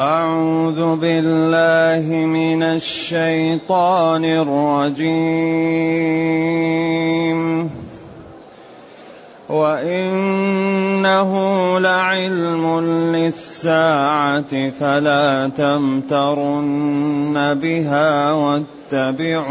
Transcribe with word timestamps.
أعوذ 0.00 0.96
بالله 0.96 2.08
من 2.26 2.62
الشيطان 2.62 4.24
الرجيم. 4.24 5.20
وإنه 9.48 11.30
لعلم 11.78 12.80
للساعة 13.16 14.70
فلا 14.70 15.48
تمترن 15.48 17.34
بها 17.62 18.32
واتبعون. 18.32 19.50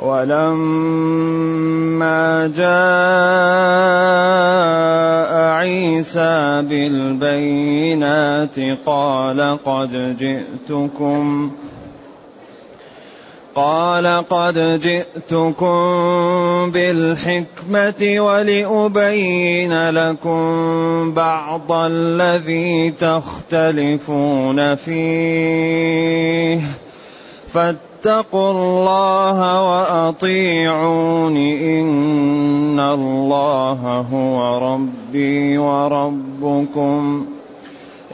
ولما 0.00 1.40
جاء 2.56 3.70
عيسى 5.60 6.62
بالبينات 6.68 8.56
قال 8.86 9.58
قد 9.64 10.16
جئتكم 10.18 11.50
قال 13.60 14.06
قد 14.28 14.80
جئتكم 14.80 15.80
بالحكمة 16.70 18.20
ولأبين 18.20 19.90
لكم 19.90 20.40
بعض 21.14 21.72
الذي 21.72 22.90
تختلفون 22.90 24.74
فيه. 24.74 26.60
فاتقوا 27.52 28.50
الله 28.50 29.38
وأطيعون 29.70 31.36
إن 31.36 32.80
الله 32.80 34.06
هو 34.12 34.58
ربي 34.58 35.58
وربكم. 35.58 37.26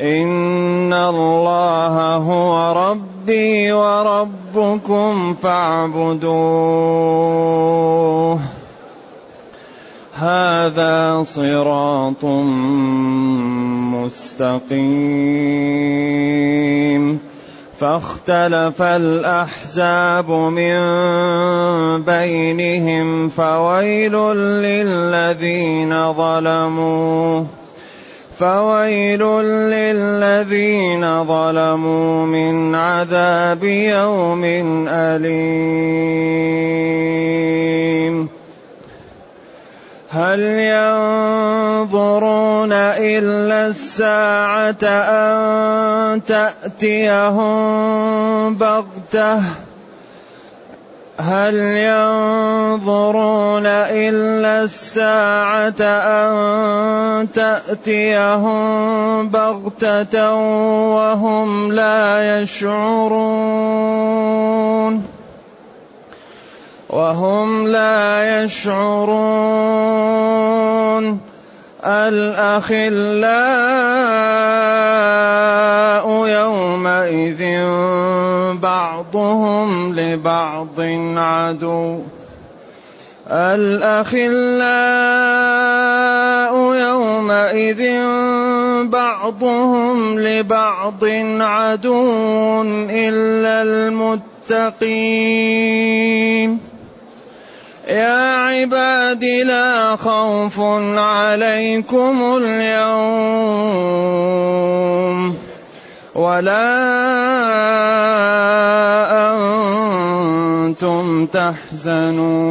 إن 0.01 0.93
الله 0.93 2.17
هو 2.17 2.73
ربي 2.73 3.73
وربكم 3.73 5.35
فاعبدوه. 5.35 6.27
هذا 10.15 11.23
صراط 11.23 12.25
مستقيم. 13.95 15.17
فاختلف 17.81 18.83
الأحزاب 18.83 20.31
من 20.31 20.79
بينهم 22.03 23.29
فويل 23.29 24.13
للذين 24.37 26.13
ظلموا. 26.13 27.45
فويل 28.39 29.23
للذين 29.72 31.25
ظلموا 31.25 32.27
من 32.27 32.75
عذاب 32.75 33.65
يوم 33.65 34.44
أليم. 34.88 35.97
هل 40.11 40.41
ينظرون 41.81 42.72
إلا 42.72 43.66
الساعة 43.66 44.84
أن 44.84 46.25
تأتيهم 46.25 47.55
بغتة؟ 48.55 49.66
هل 51.16 51.54
ينظرون 51.88 53.66
إلا 53.66 54.62
الساعة 54.62 55.81
أن 55.81 57.32
تأتيهم 57.32 59.28
بغتة 59.28 60.34
وهم 60.94 61.72
لا 61.72 62.41
يشعرون؟ 62.41 63.87
وهم 66.91 67.69
لا 67.69 68.43
يشعرون. 68.43 69.76
الأخلاء 71.87 73.26
يومئذ 76.26 77.43
بعضهم 78.61 80.00
لبعض 80.00 80.81
عدو. 81.17 82.00
الأخلاء 83.31 84.37
يومئذ 86.75 87.83
بعضهم 88.89 90.21
لبعض 90.21 91.05
عدو 91.41 92.62
إلا 92.91 93.62
المتقين. 93.62 95.17
يا 97.88 98.34
عباد 98.34 99.25
لا 99.25 99.97
خوف 99.97 100.61
عليكم 100.97 102.38
اليوم. 102.43 103.47
ولا 106.16 106.72
أنتم 110.65 111.27
تحزنون. 111.27 112.47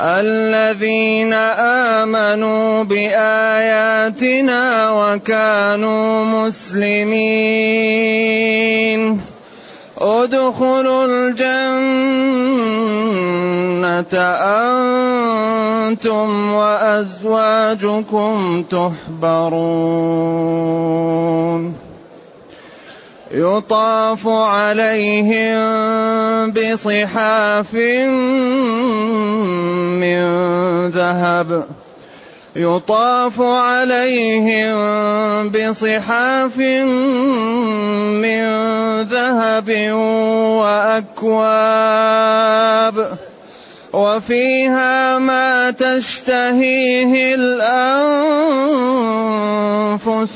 الذين 0.00 1.32
آمنوا 1.34 2.82
بآياتنا 2.82 4.62
وكانوا 4.90 6.24
مسلمين. 6.24 7.50
ادخلوا 9.98 11.04
الجنة 11.04 12.19
أنتم 15.90 16.52
وأزواجكم 16.52 18.64
تحبرون. 18.70 19.60
يطاف 23.34 24.28
عليهم 24.28 25.60
بصحاف 26.50 27.74
من 30.00 30.20
ذهب. 30.88 31.64
يطاف 32.56 33.40
عليهم 33.40 34.74
بصحاف 35.48 36.58
من 38.18 38.42
ذهب 39.02 39.70
وأكواب. 40.60 43.18
وفيها 43.92 45.18
ما 45.18 45.70
تشتهيه 45.70 47.34
الأنفس 47.34 47.56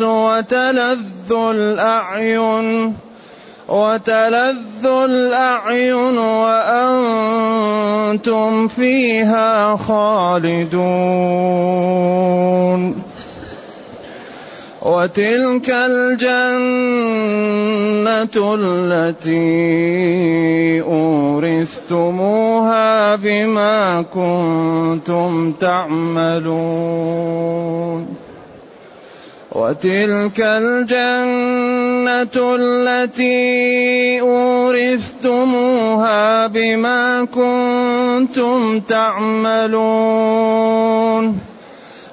وتلذ 0.00 1.32
الأعين 1.32 2.96
وتلذ 3.68 4.86
الأعين 4.86 6.18
وأنتم 6.18 7.48
فيها 8.68 9.76
خالدون. 9.76 10.74
وتلك 14.84 15.64
الجنة 15.70 16.56
التي 18.60 19.64
أورثتموها 20.84 23.16
بما 23.16 24.02
كنتم 24.02 25.52
تعملون. 25.52 26.54
وتلك 29.52 30.40
الجنة 30.40 32.36
التي 32.36 34.20
أورثتموها 34.20 35.66
بما 36.46 37.24
كنتم 37.24 38.80
تعملون. 38.80 39.74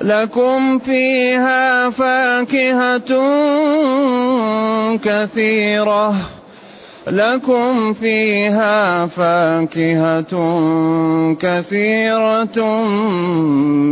لكم 0.01 0.79
فيها 0.79 1.89
فاكهة 1.89 3.11
كثيرة. 4.97 6.15
لكم 7.07 7.93
فيها 7.93 9.07
فاكهة 9.07 10.33
كثيرة 11.39 12.85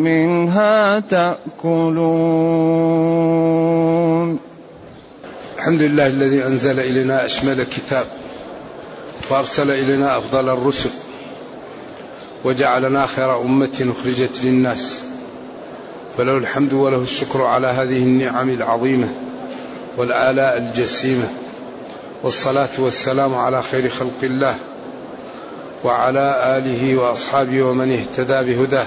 منها 0.04 1.00
تأكلون. 1.00 2.00
الحمد 5.58 5.82
لله 5.82 6.08
الذي 6.08 6.46
أنزل 6.46 6.80
إلينا 6.80 7.26
أشمل 7.26 7.64
كتاب 7.64 8.06
وأرسل 9.30 9.72
إلينا 9.72 10.18
أفضل 10.18 10.50
الرسل 10.50 10.90
وجعلنا 12.44 13.06
خير 13.06 13.42
أمة 13.42 13.94
أخرجت 14.00 14.44
للناس. 14.44 15.09
فله 16.18 16.38
الحمد 16.38 16.74
وله 16.74 16.98
الشكر 16.98 17.42
على 17.42 17.68
هذه 17.68 17.98
النعم 17.98 18.50
العظيمة 18.50 19.08
والآلاء 19.98 20.58
الجسيمة 20.58 21.28
والصلاة 22.24 22.70
والسلام 22.80 23.36
على 23.36 23.62
خير 23.62 23.90
خلق 23.90 24.24
الله 24.24 24.56
وعلى 25.84 26.58
آله 26.58 26.98
وأصحابه 26.98 27.64
ومن 27.64 27.92
اهتدى 27.92 28.54
بهداه. 28.54 28.86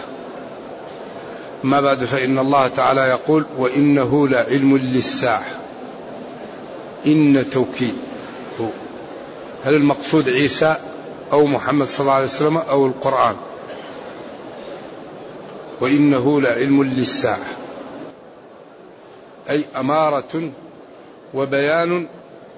ما 1.64 1.80
بعد 1.80 2.04
فإن 2.04 2.38
الله 2.38 2.68
تعالى 2.68 3.00
يقول 3.00 3.44
وإنه 3.58 4.28
لعلم 4.28 4.76
للساعة. 4.76 5.44
إن 7.06 7.44
توكيد. 7.52 7.94
هل 9.64 9.74
المقصود 9.74 10.28
عيسى 10.28 10.76
أو 11.32 11.46
محمد 11.46 11.86
صلى 11.86 12.00
الله 12.00 12.12
عليه 12.12 12.24
وسلم 12.24 12.56
أو 12.56 12.86
القرآن؟ 12.86 13.34
وإنه 15.82 16.40
لعلم 16.40 16.82
للساعة. 16.82 17.46
أي 19.50 19.64
أمارة 19.76 20.50
وبيان 21.34 22.08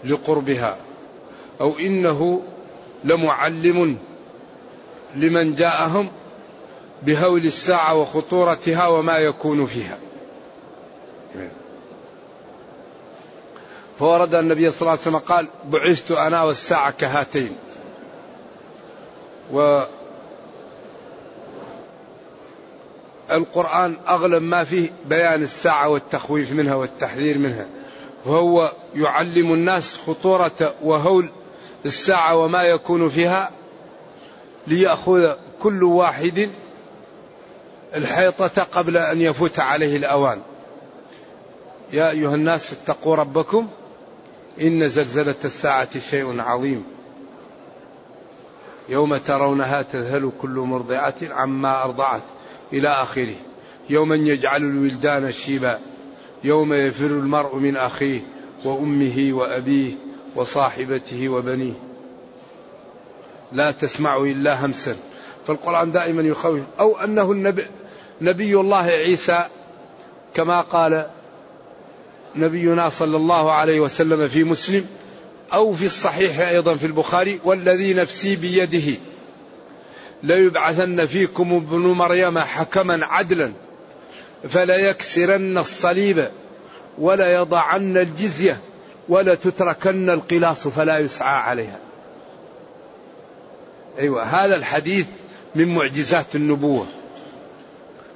لقربها. 0.05 0.77
أو 1.61 1.79
إنه 1.79 2.43
لمعلم 3.05 3.99
لمن 5.17 5.55
جاءهم 5.55 6.09
بهول 7.03 7.45
الساعة 7.45 7.95
وخطورتها 7.95 8.87
وما 8.87 9.19
يكون 9.19 9.67
فيها. 9.67 9.99
فورد 13.99 14.35
النبي 14.35 14.71
صلى 14.71 14.81
الله 14.81 14.91
عليه 14.91 15.01
وسلم 15.01 15.19
قال 15.19 15.47
بعثت 15.71 16.11
أنا 16.13 16.43
والساعة 16.43 16.91
كهاتين. 16.91 17.57
و 19.53 19.85
القرآن 23.31 23.97
أغلب 24.09 24.43
ما 24.43 24.65
فيه 24.65 24.91
بيان 25.07 25.43
الساعة 25.43 25.89
والتخويف 25.89 26.53
منها 26.53 26.75
والتحذير 26.75 27.39
منها. 27.39 27.67
وهو 28.27 28.73
يعلم 28.95 29.53
الناس 29.53 29.97
خطورة 29.97 30.75
وهول 30.83 31.31
الساعة 31.87 32.37
وما 32.37 32.63
يكون 32.63 33.09
فيها 33.09 33.51
ليأخذ 34.67 35.33
كل 35.63 35.85
واحد 35.85 36.51
الحيطة 37.95 38.63
قبل 38.63 38.97
أن 38.97 39.21
يفوت 39.21 39.59
عليه 39.59 39.97
الأوان. 39.97 40.41
يا 41.93 42.11
أيها 42.11 42.35
الناس 42.35 42.73
اتقوا 42.73 43.17
ربكم 43.17 43.69
إن 44.61 44.89
زلزلة 44.89 45.35
الساعة 45.45 45.99
شيء 45.99 46.41
عظيم. 46.41 46.85
يوم 48.89 49.17
ترونها 49.17 49.83
تذهل 49.83 50.33
كل 50.41 50.51
مرضعة 50.51 51.15
عما 51.23 51.83
أرضعت. 51.83 52.23
إلى 52.73 52.89
آخره. 52.89 53.35
يوما 53.91 54.17
يجعل 54.17 54.63
الولدان 54.63 55.33
شيبا 55.33 55.79
يوم 56.45 56.75
يفر 56.75 57.07
المرء 57.07 57.57
من 57.57 57.77
أخيه 57.77 58.21
وأمه 58.65 59.29
وأبيه 59.33 59.93
وصاحبته 60.37 61.29
وبنيه. 61.29 61.73
لا 63.53 63.71
تسمع 63.71 64.17
إلا 64.17 64.67
همسا. 64.67 64.97
فالقرآن 65.47 65.93
دائما 65.93 66.23
يخوف. 66.23 66.61
أو 66.81 66.97
أنه 66.97 67.33
النبي 67.33 67.67
نبي 68.21 68.55
الله 68.55 68.83
عيسى 68.83 69.45
كما 70.35 70.61
قال 70.61 71.07
نبينا 72.37 72.89
صلى 72.89 73.17
الله 73.17 73.53
عليه 73.53 73.81
وسلم 73.81 74.29
في 74.29 74.45
مسلم 74.45 74.87
أو 75.53 75.73
في 75.73 75.87
الصحيح 75.87 76.49
أيضا 76.49 76.75
في 76.75 76.87
البخاري 76.87 77.41
والذي 77.45 77.95
نفسي 77.95 78.37
بيده. 78.37 78.99
ليبعثن 80.25 81.07
فيكم 81.07 81.53
ابن 81.53 81.79
مريم 81.79 82.39
حكما 82.39 83.07
عدلا 83.07 83.53
فلا 84.49 84.77
يكسرن 84.77 85.59
الصليب 85.59 86.29
ولا 86.99 87.35
يضعن 87.35 87.97
الجزية 87.97 88.59
ولا 89.09 89.35
تتركن 89.35 90.11
القلاص 90.11 90.69
فلا 90.69 90.99
يسعى 90.99 91.41
عليها. 91.41 91.79
أيوة 93.99 94.23
هذا 94.23 94.57
الحديث 94.57 95.07
من 95.55 95.75
معجزات 95.75 96.35
النبوة. 96.35 96.87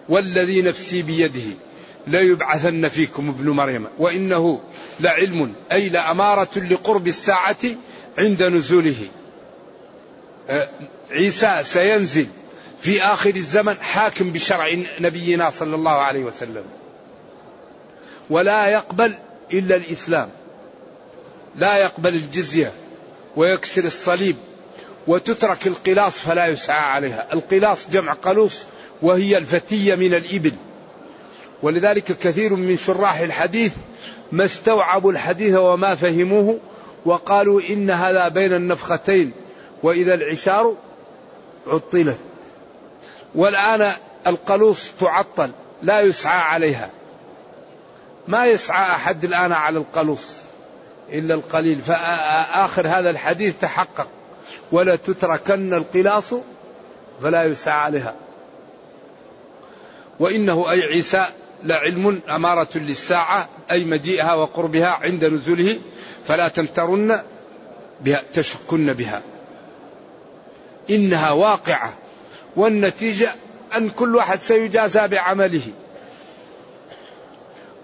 والذي 0.08 0.62
نفسي 0.62 1.02
بيده 1.02 1.56
لا 2.06 2.20
يبعثن 2.20 2.88
فيكم 2.88 3.28
ابن 3.28 3.50
مريم 3.50 3.86
وإنه 3.98 4.60
لعلم 5.00 5.52
أي 5.72 5.88
لأمارة 5.88 6.58
لقرب 6.58 7.06
الساعة 7.06 7.56
عند 8.18 8.42
نزوله. 8.42 9.08
عيسى 11.10 11.60
سينزل 11.62 12.26
في 12.80 13.02
آخر 13.02 13.30
الزمن 13.30 13.74
حاكم 13.74 14.32
بشرع 14.32 14.68
نبينا 15.00 15.50
صلى 15.50 15.74
الله 15.74 15.90
عليه 15.92 16.24
وسلم. 16.24 16.64
ولا 18.30 18.66
يقبل 18.66 19.14
إلا 19.52 19.76
الإسلام. 19.76 20.28
لا 21.56 21.76
يقبل 21.76 22.14
الجزية 22.14 22.72
ويكسر 23.36 23.84
الصليب 23.84 24.36
وتترك 25.06 25.66
القلاص 25.66 26.18
فلا 26.18 26.46
يسعى 26.46 26.80
عليها. 26.80 27.26
القلاص 27.32 27.90
جمع 27.90 28.12
قلوص 28.12 28.58
وهي 29.02 29.38
الفتية 29.38 29.94
من 29.94 30.14
الإبل. 30.14 30.52
ولذلك 31.62 32.04
كثير 32.18 32.54
من 32.54 32.76
شراح 32.76 33.18
الحديث 33.18 33.72
ما 34.32 34.44
استوعبوا 34.44 35.12
الحديث 35.12 35.54
وما 35.56 35.94
فهموه 35.94 36.58
وقالوا 37.04 37.60
إن 37.70 37.90
هذا 37.90 38.28
بين 38.28 38.52
النفختين. 38.52 39.32
وإذا 39.82 40.14
العشار 40.14 40.74
عطلت. 41.66 42.18
والآن 43.34 43.92
القلوص 44.26 44.92
تعطل 45.00 45.50
لا 45.82 46.00
يسعى 46.00 46.40
عليها. 46.40 46.90
ما 48.28 48.46
يسعى 48.46 48.82
أحد 48.82 49.24
الآن 49.24 49.52
على 49.52 49.78
القلوص 49.78 50.36
إلا 51.12 51.34
القليل. 51.34 51.78
فآخر 51.78 52.88
هذا 52.88 53.10
الحديث 53.10 53.54
تحقق. 53.60 54.08
ولا 54.72 54.96
تتركن 54.96 55.74
القلاص 55.74 56.34
فلا 57.22 57.44
يسعى 57.44 57.80
عليها. 57.80 58.14
وإنه 60.20 60.70
أي 60.70 60.82
عيسى 60.82 61.26
لعلم 61.64 62.20
أمارة 62.30 62.68
للساعة 62.74 63.48
أي 63.70 63.84
مجيئها 63.84 64.34
وقربها 64.34 64.88
عند 64.88 65.24
نزوله 65.24 65.78
فلا 66.26 66.48
تمترن 66.48 67.22
بها 68.00 68.22
تشكن 68.34 68.92
بها. 68.92 69.22
إنها 70.90 71.30
واقعة 71.30 71.92
والنتيجة 72.56 73.34
أن 73.76 73.90
كل 73.90 74.16
واحد 74.16 74.40
سيجازى 74.40 75.08
بعمله. 75.08 75.72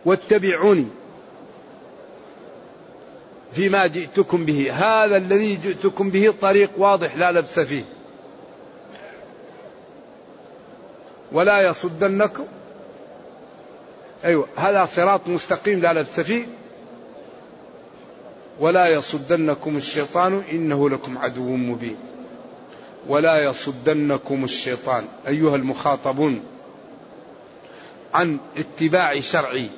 واتبعوني 0.04 0.87
فيما 3.52 3.87
جئتكم 3.87 4.44
به 4.44 4.73
هذا 4.73 5.16
الذي 5.16 5.56
جئتكم 5.56 6.11
به 6.11 6.34
طريق 6.40 6.70
واضح 6.76 7.16
لا 7.16 7.32
لبس 7.32 7.61
فيه. 7.61 7.84
ولا 11.32 11.61
يصدنكم. 11.62 12.46
أيوة 14.25 14.49
هذا 14.56 14.84
صراط 14.84 15.28
مستقيم 15.28 15.80
لا 15.80 15.92
لبس 15.92 16.20
فيه. 16.20 16.46
ولا 18.61 18.87
يصدنكم 18.87 19.76
الشيطان 19.76 20.42
إنه 20.52 20.90
لكم 20.90 21.18
عدو 21.18 21.56
مبين. 21.56 21.96
ولا 23.08 23.44
يصدنكم 23.44 24.44
الشيطان. 24.44 25.04
أيها 25.28 25.56
المخاطبون 25.56 26.40
عن 28.14 28.38
اتباع 28.56 29.20
شرعي 29.20 29.70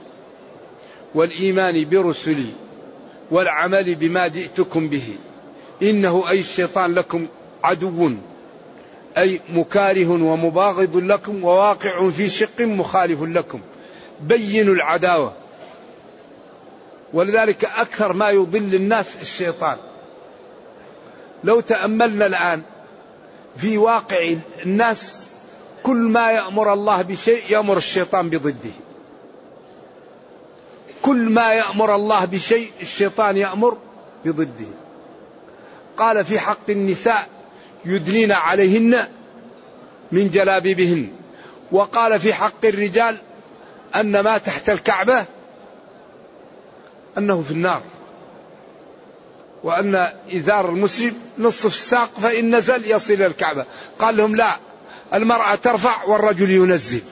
والإيمان 1.15 1.89
برسلي 1.89 2.53
والعمل 3.31 3.95
بما 3.95 4.29
جئتكم 4.29 4.89
به. 4.89 5.17
إنه 5.83 6.31
أي 6.31 6.41
الشيطان 6.41 6.95
لكم 6.95 7.27
عدو 7.65 8.11
أي 9.19 9.41
مكاره 9.49 10.09
ومباغض 10.09 10.97
لكم 10.97 11.45
وواقع 11.45 12.11
في 12.11 12.29
شق 12.29 12.61
مخالف 12.61 13.23
لكم. 13.23 13.61
بينوا 14.21 14.75
العداوة. 14.75 15.33
ولذلك 17.13 17.65
أكثر 17.65 18.13
ما 18.13 18.31
يضل 18.31 18.75
الناس 18.75 19.23
الشيطان. 19.23 19.77
لو 21.45 21.61
تأملنا 21.61 22.27
الآن 22.27 22.63
في 23.57 23.79
واقع 23.79 24.35
الناس 24.67 25.29
كل 25.83 25.97
ما 25.97 26.31
يأمر 26.31 26.73
الله 26.73 27.03
بشيء 27.03 27.43
يأمر 27.51 27.77
الشيطان 27.77 28.31
بضده. 28.31 28.77
كل 31.03 31.17
ما 31.17 31.53
يأمر 31.53 31.95
الله 31.95 32.25
بشيء 32.25 32.71
الشيطان 32.81 33.37
يأمر 33.37 33.79
بضده. 34.25 34.67
قال 35.97 36.25
في 36.25 36.39
حق 36.39 36.71
النساء 36.71 37.29
يدنين 37.85 38.33
عليهن 38.33 39.09
من 40.13 40.31
جلابيبهن. 40.31 41.09
وقال 41.73 42.21
في 42.21 42.35
حق 42.35 42.65
الرجال 42.65 43.19
أن 43.97 44.21
ما 44.21 44.39
تحت 44.39 44.71
الكعبة 44.71 45.25
أنه 47.19 47.43
في 47.43 47.51
النار. 47.51 47.83
وأن 49.65 50.13
إزار 50.37 50.69
المسلم 50.69 51.15
نصف 51.39 51.67
الساق 51.67 52.11
فإن 52.23 52.57
نزل 52.57 52.91
يصل 52.91 53.13
إلى 53.13 53.27
الكعبة. 53.27 53.65
قال 53.99 54.17
لهم 54.17 54.37
لا 54.37 54.51
المرأة 55.15 55.55
ترفع 55.55 56.05
والرجل 56.05 56.51
ينزل. 56.51 57.03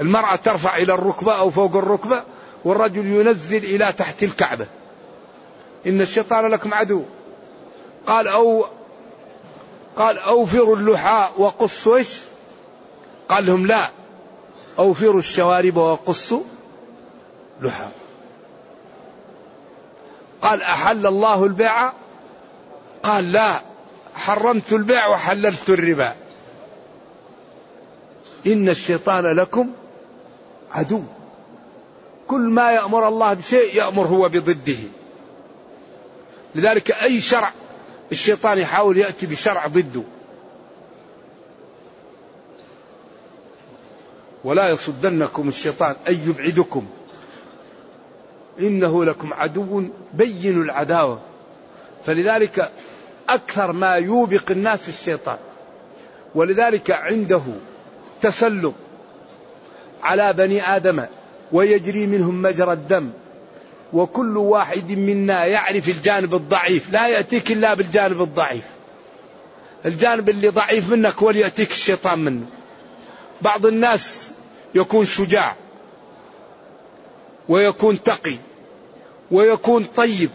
المرأة 0.00 0.36
ترفع 0.36 0.76
إلى 0.76 0.94
الركبة 0.94 1.32
أو 1.32 1.50
فوق 1.50 1.76
الركبة 1.76 2.22
والرجل 2.64 3.06
ينزل 3.06 3.64
إلى 3.64 3.92
تحت 3.92 4.22
الكعبة. 4.22 4.66
إن 5.86 6.00
الشيطان 6.00 6.46
لكم 6.46 6.74
عدو. 6.74 7.02
قال 8.06 8.28
أو 8.28 8.66
قال 9.96 10.18
أوفروا 10.18 10.76
اللحاء 10.76 11.32
وقصوا 11.38 11.96
إيش؟ 11.96 12.18
قال 13.28 13.46
لهم 13.46 13.66
لا 13.66 13.90
أوفروا 14.78 15.18
الشوارب 15.18 15.76
وقصوا 15.76 16.42
لحى. 17.60 17.88
قال 20.42 20.62
أحل 20.62 21.06
الله 21.06 21.44
البيع؟ 21.44 21.92
قال 23.02 23.32
لا 23.32 23.60
حرمت 24.14 24.72
البيع 24.72 25.08
وحللت 25.08 25.70
الربا. 25.70 26.14
إن 28.46 28.68
الشيطان 28.68 29.36
لكم 29.36 29.70
عدو. 30.72 31.02
كل 32.28 32.40
ما 32.40 32.72
يأمر 32.72 33.08
الله 33.08 33.34
بشيء 33.34 33.76
يأمر 33.76 34.06
هو 34.06 34.28
بضده. 34.28 34.78
لذلك 36.54 36.90
أي 36.90 37.20
شرع 37.20 37.52
الشيطان 38.12 38.58
يحاول 38.58 38.98
يأتي 38.98 39.26
بشرع 39.26 39.66
ضده. 39.66 40.02
ولا 44.44 44.68
يصدنكم 44.68 45.48
الشيطان 45.48 45.96
أي 46.08 46.18
يبعدكم. 46.26 46.86
إنه 48.60 49.04
لكم 49.04 49.32
عدو 49.32 49.84
بين 50.14 50.62
العداوة. 50.62 51.20
فلذلك 52.06 52.70
أكثر 53.28 53.72
ما 53.72 53.94
يوبق 53.94 54.50
الناس 54.50 54.88
الشيطان. 54.88 55.38
ولذلك 56.34 56.90
عنده 56.90 57.42
تسلط 58.22 58.74
على 60.02 60.32
بني 60.32 60.76
آدم 60.76 61.04
ويجري 61.52 62.06
منهم 62.06 62.42
مجرى 62.42 62.72
الدم. 62.72 63.10
وكل 63.92 64.36
واحد 64.36 64.90
منا 64.90 65.44
يعرف 65.44 65.88
الجانب 65.88 66.34
الضعيف. 66.34 66.90
لا 66.90 67.08
يأتيك 67.08 67.52
إلا 67.52 67.74
بالجانب 67.74 68.22
الضعيف. 68.22 68.64
الجانب 69.86 70.28
اللي 70.28 70.48
ضعيف 70.48 70.90
منك 70.90 71.14
هو 71.14 71.30
الشيطان 71.70 72.18
منه. 72.18 72.46
بعض 73.42 73.66
الناس 73.66 74.30
يكون 74.74 75.06
شجاع. 75.06 75.56
ويكون 77.48 78.02
تقي 78.02 78.36
ويكون 79.30 79.84
طيب 79.84 80.30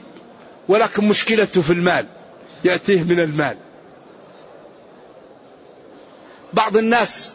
ولكن 0.68 1.08
مشكلته 1.08 1.62
في 1.62 1.74
المال 1.74 2.06
يأتيه 2.64 3.04
من 3.04 3.20
المال. 3.20 3.58
بعض 6.54 6.78
الناس 6.78 7.34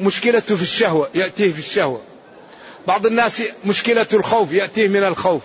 مشكلته 0.00 0.56
في 0.56 0.62
الشهوة 0.62 1.08
يأتيه 1.14 1.52
في 1.52 1.58
الشهوة. 1.58 2.00
بعض 2.86 3.06
الناس 3.06 3.42
مشكلة 3.66 4.06
الخوف 4.12 4.52
يأتيه 4.52 4.88
من 4.88 5.04
الخوف. 5.04 5.42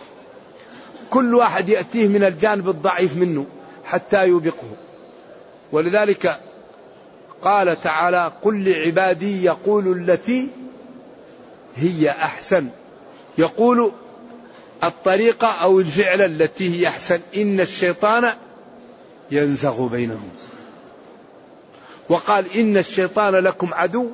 كل 1.10 1.36
واحد 1.36 1.70
يأتيه 1.70 2.08
من 2.08 2.24
الجانب 2.24 2.70
الضعيف 2.70 3.18
منه 3.18 3.46
حتى 3.86 4.24
يوبقه. 4.26 4.76
ولذلك 5.72 6.40
قال 7.42 7.82
تعالى 7.84 8.32
قل 8.42 8.64
لعبادي 8.70 9.44
يقول 9.44 10.10
التي 10.10 10.48
هي 11.76 12.10
أحسن. 12.10 12.70
يقول 13.38 13.92
الطريقة 14.84 15.48
أو 15.48 15.80
الفعل 15.80 16.22
التي 16.22 16.80
هي 16.80 16.88
أحسن. 16.88 17.20
إن 17.36 17.60
الشيطان 17.60 18.30
ينزغ 19.32 19.88
بينهم. 19.88 20.30
وقال 22.10 22.58
إن 22.58 22.78
الشيطان 22.78 23.36
لكم 23.36 23.74
عدو 23.74 24.10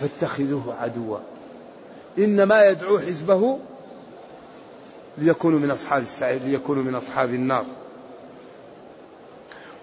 فاتخذوه 0.00 0.76
عدوا. 0.80 1.18
إنما 2.18 2.66
يدعو 2.66 2.98
حزبه 2.98 3.58
ليكونوا 5.18 5.58
من 5.58 5.70
أصحاب 5.70 6.02
السعير 6.02 6.40
ليكونوا 6.44 6.82
من 6.82 6.94
أصحاب 6.94 7.34
النار. 7.34 7.64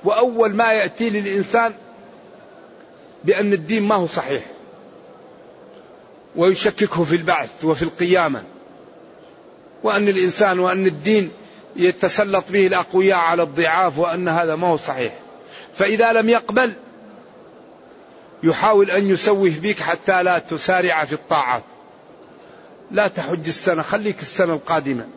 وأول 0.03 0.55
ما 0.55 0.73
يأتي 0.73 1.09
للإنسان 1.09 1.73
بأن 3.23 3.53
الدين 3.53 3.83
ما 3.83 3.95
هو 3.95 4.07
صحيح. 4.07 4.54
ويشككه 6.35 7.03
في 7.03 7.15
البعث 7.15 7.49
وفي 7.63 7.83
القيامة. 7.83 8.43
وأن 9.83 10.07
الإنسان 10.07 10.59
وأن 10.59 10.85
الدين 10.85 11.31
يتسلط 11.75 12.45
به 12.49 12.67
الأقوياء 12.67 13.17
على 13.17 13.43
الضعاف 13.43 13.97
وأن 13.97 14.27
هذا 14.27 14.55
ما 14.55 14.67
هو 14.67 14.77
صحيح. 14.77 15.19
فإذا 15.77 16.13
لم 16.13 16.29
يقبل 16.29 16.73
يحاول 18.43 18.91
أن 18.91 19.09
يسوه 19.09 19.53
بك 19.61 19.79
حتى 19.79 20.23
لا 20.23 20.39
تسارع 20.39 21.05
في 21.05 21.13
الطاعات. 21.13 21.63
لا 22.91 23.07
تحج 23.07 23.47
السنة 23.47 23.81
خليك 23.81 24.21
السنة 24.21 24.53
القادمة. 24.53 25.07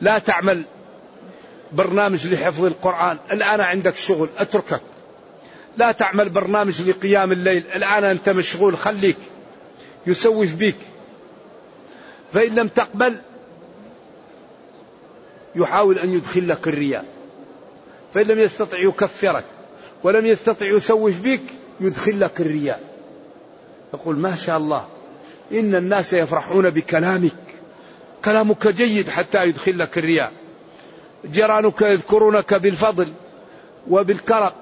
لا 0.00 0.18
تعمل 0.18 0.62
برنامج 1.72 2.26
لحفظ 2.26 2.64
القرآن. 2.64 3.18
الآن 3.32 3.60
عندك 3.60 3.96
شغل 3.96 4.28
أتركك. 4.38 4.80
لا 5.76 5.92
تعمل 5.92 6.28
برنامج 6.28 6.82
لقيام 6.82 7.32
الليل. 7.32 7.64
الآن 7.74 8.04
أنت 8.04 8.28
مشغول 8.28 8.76
خليك. 8.76 9.16
يسوف 10.06 10.54
بك. 10.54 10.76
فإن 12.32 12.54
لم 12.54 12.68
تقبل 12.68 13.16
يحاول 15.56 15.98
أن 15.98 16.12
يدخل 16.14 16.48
لك 16.48 16.68
الرياء. 16.68 17.04
فإن 18.14 18.26
لم 18.26 18.38
يستطع 18.38 18.78
يكفرك. 18.78 19.44
ولم 20.02 20.26
يستطع 20.26 20.66
يسوف 20.66 21.20
بك 21.20 21.42
يدخل 21.80 22.20
لك 22.20 22.40
الرياء. 22.40 22.80
يقول 23.94 24.16
ما 24.16 24.36
شاء 24.36 24.56
الله 24.56 24.88
إن 25.52 25.74
الناس 25.74 26.12
يفرحون 26.12 26.70
بكلامك. 26.70 27.32
كلامك 28.24 28.68
جيد 28.68 29.08
حتى 29.08 29.44
يدخل 29.44 29.78
لك 29.78 29.98
الرياء. 29.98 30.32
جيرانك 31.26 31.82
يذكرونك 31.82 32.54
بالفضل 32.54 33.08
وبالكرم. 33.90 34.52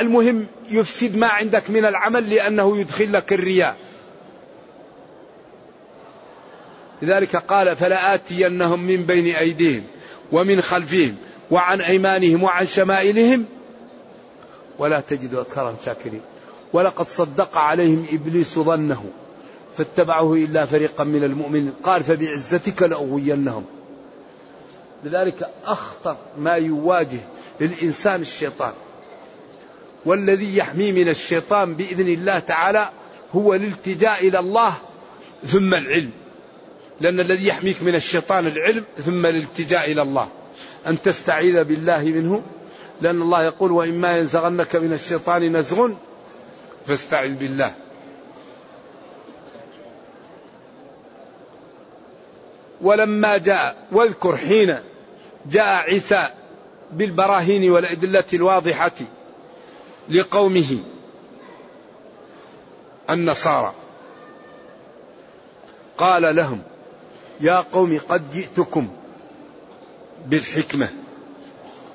المهم 0.00 0.46
يفسد 0.70 1.16
ما 1.16 1.26
عندك 1.26 1.70
من 1.70 1.84
العمل 1.84 2.30
لأنه 2.30 2.80
يدخل 2.80 3.12
لك 3.12 3.32
الرياء. 3.32 3.76
لذلك 7.02 7.36
قال 7.36 7.76
فلآتينهم 7.76 8.82
من 8.82 9.06
بين 9.06 9.34
أيديهم 9.34 9.82
ومن 10.32 10.60
خلفهم 10.60 11.16
وعن 11.50 11.80
أيمانهم 11.80 12.42
وعن 12.42 12.66
شمائلهم 12.66 13.44
ولا 14.78 15.00
تجد 15.00 15.34
أكثرهم 15.34 15.76
شاكرين. 15.84 16.20
ولقد 16.72 17.08
صدق 17.08 17.58
عليهم 17.58 18.06
إبليس 18.12 18.58
ظنه 18.58 19.04
فاتبعه 19.76 20.34
إلا 20.34 20.66
فريقا 20.66 21.04
من 21.04 21.24
المؤمنين. 21.24 21.72
قال 21.82 22.04
فبعزتك 22.04 22.82
لأغوينهم. 22.82 23.64
لذلك 25.04 25.50
أخطر 25.64 26.16
ما 26.38 26.54
يواجه 26.54 27.20
للإنسان 27.60 28.20
الشيطان 28.20 28.72
والذي 30.04 30.56
يحميه 30.56 30.92
من 30.92 31.08
الشيطان 31.08 31.74
بإذن 31.74 32.08
الله 32.08 32.38
تعالى 32.38 32.90
هو 33.34 33.54
الالتجاء 33.54 34.28
إلى 34.28 34.38
الله 34.38 34.74
ثم 35.46 35.74
العلم. 35.74 36.10
لأن 37.02 37.20
الذي 37.20 37.46
يحميك 37.46 37.82
من 37.82 37.94
الشيطان 37.94 38.46
العلم 38.46 38.84
ثم 38.96 39.26
الالتجاء 39.26 39.92
إلى 39.92 40.02
الله. 40.02 40.28
أن 40.86 41.02
تستعيذ 41.02 41.64
بالله 41.64 42.02
منه. 42.02 42.42
لأن 43.00 43.22
الله 43.22 43.44
يقول 43.44 43.72
وإما 43.72 44.18
ينزغنك 44.18 44.76
من 44.76 44.92
الشيطان 44.92 45.56
نزغ 45.56 45.90
فاستعذ 46.86 47.34
بالله. 47.34 47.74
ولما 52.80 53.38
جاء 53.38 53.76
واذكر 53.92 54.36
حين 54.36 54.78
جاء 55.46 55.64
عيسى 55.64 56.28
بالبراهين 56.92 57.70
والأدلة 57.70 58.24
الواضحة 58.32 58.96
لقومه 60.08 60.78
النصارى. 63.10 63.74
قال 65.98 66.36
لهم 66.36 66.62
يا 67.40 67.60
قوم 67.60 67.98
قد 68.08 68.32
جئتكم 68.32 68.88
بالحكمة 70.26 70.88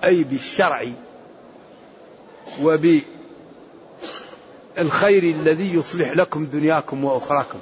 أي 0.03 0.23
بالشرع 0.23 0.85
وبالخير 2.61 3.03
الذي 5.23 5.73
يصلح 5.73 6.11
لكم 6.11 6.45
دنياكم 6.45 7.05
وأخراكم. 7.05 7.59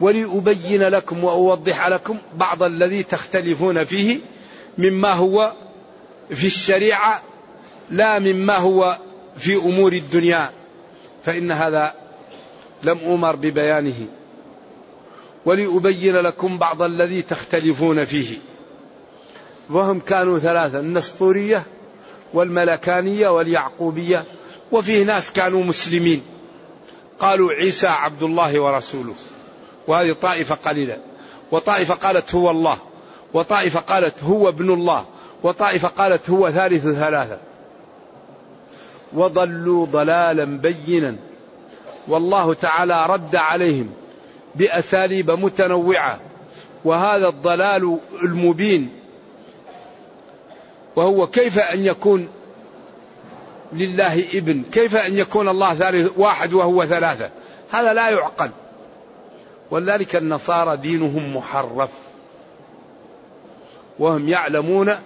ولأبين 0.00 0.82
لكم 0.82 1.24
وأوضح 1.24 1.88
لكم 1.88 2.18
بعض 2.34 2.62
الذي 2.62 3.02
تختلفون 3.02 3.84
فيه 3.84 4.18
مما 4.78 5.12
هو 5.12 5.52
في 6.30 6.46
الشريعة 6.46 7.22
لا 7.90 8.18
مما 8.18 8.56
هو 8.56 8.98
في 9.36 9.56
أمور 9.56 9.92
الدنيا. 9.92 10.50
فإن 11.24 11.52
هذا 11.52 11.94
لم 12.82 12.98
أمر 12.98 13.36
ببيانه. 13.36 14.06
ولأبين 15.44 16.16
لكم 16.16 16.58
بعض 16.58 16.82
الذي 16.82 17.22
تختلفون 17.22 18.04
فيه. 18.04 18.38
وهم 19.70 20.00
كانوا 20.00 20.38
ثلاثة 20.38 20.80
النسطورية 20.80 21.62
والملكانية 22.34 23.28
واليعقوبية 23.28 24.24
وفيه 24.72 25.04
ناس 25.04 25.32
كانوا 25.32 25.64
مسلمين. 25.64 26.22
قالوا 27.18 27.52
عيسى 27.52 27.86
عبد 27.86 28.22
الله 28.22 28.60
ورسوله. 28.60 29.14
وهذه 29.86 30.12
طائفة 30.12 30.54
قليلة. 30.54 30.98
وطائفة 31.50 31.94
قالت 31.94 32.34
هو 32.34 32.50
الله. 32.50 32.78
وطائفة 33.34 33.80
قالت 33.80 34.24
هو 34.24 34.48
ابن 34.48 34.74
الله. 34.74 35.04
وطائفة 35.42 35.88
قالت 35.88 36.30
هو 36.30 36.50
ثالث 36.50 36.82
ثلاثة. 36.82 37.38
وضلوا 39.12 39.86
ضلالا 39.86 40.44
بينا. 40.44 41.16
والله 42.08 42.54
تعالى 42.54 43.06
رد 43.06 43.36
عليهم. 43.36 44.01
بأساليب 44.54 45.30
متنوعة 45.30 46.20
وهذا 46.84 47.28
الضلال 47.28 47.98
المبين. 48.22 48.90
وهو 50.96 51.26
كيف 51.26 51.58
أن 51.58 51.84
يكون 51.84 52.28
لله 53.72 54.24
ابن؟ 54.34 54.62
كيف 54.72 54.96
أن 54.96 55.18
يكون 55.18 55.48
الله 55.48 55.74
ثالث 55.74 56.12
واحد 56.16 56.52
وهو 56.52 56.84
ثلاثة؟ 56.84 57.30
هذا 57.70 57.92
لا 57.92 58.10
يعقل. 58.10 58.50
ولذلك 59.70 60.16
النصارى 60.16 60.76
دينهم 60.76 61.36
محرف. 61.36 61.90
وهم 63.98 64.28
يعلمون 64.28 64.96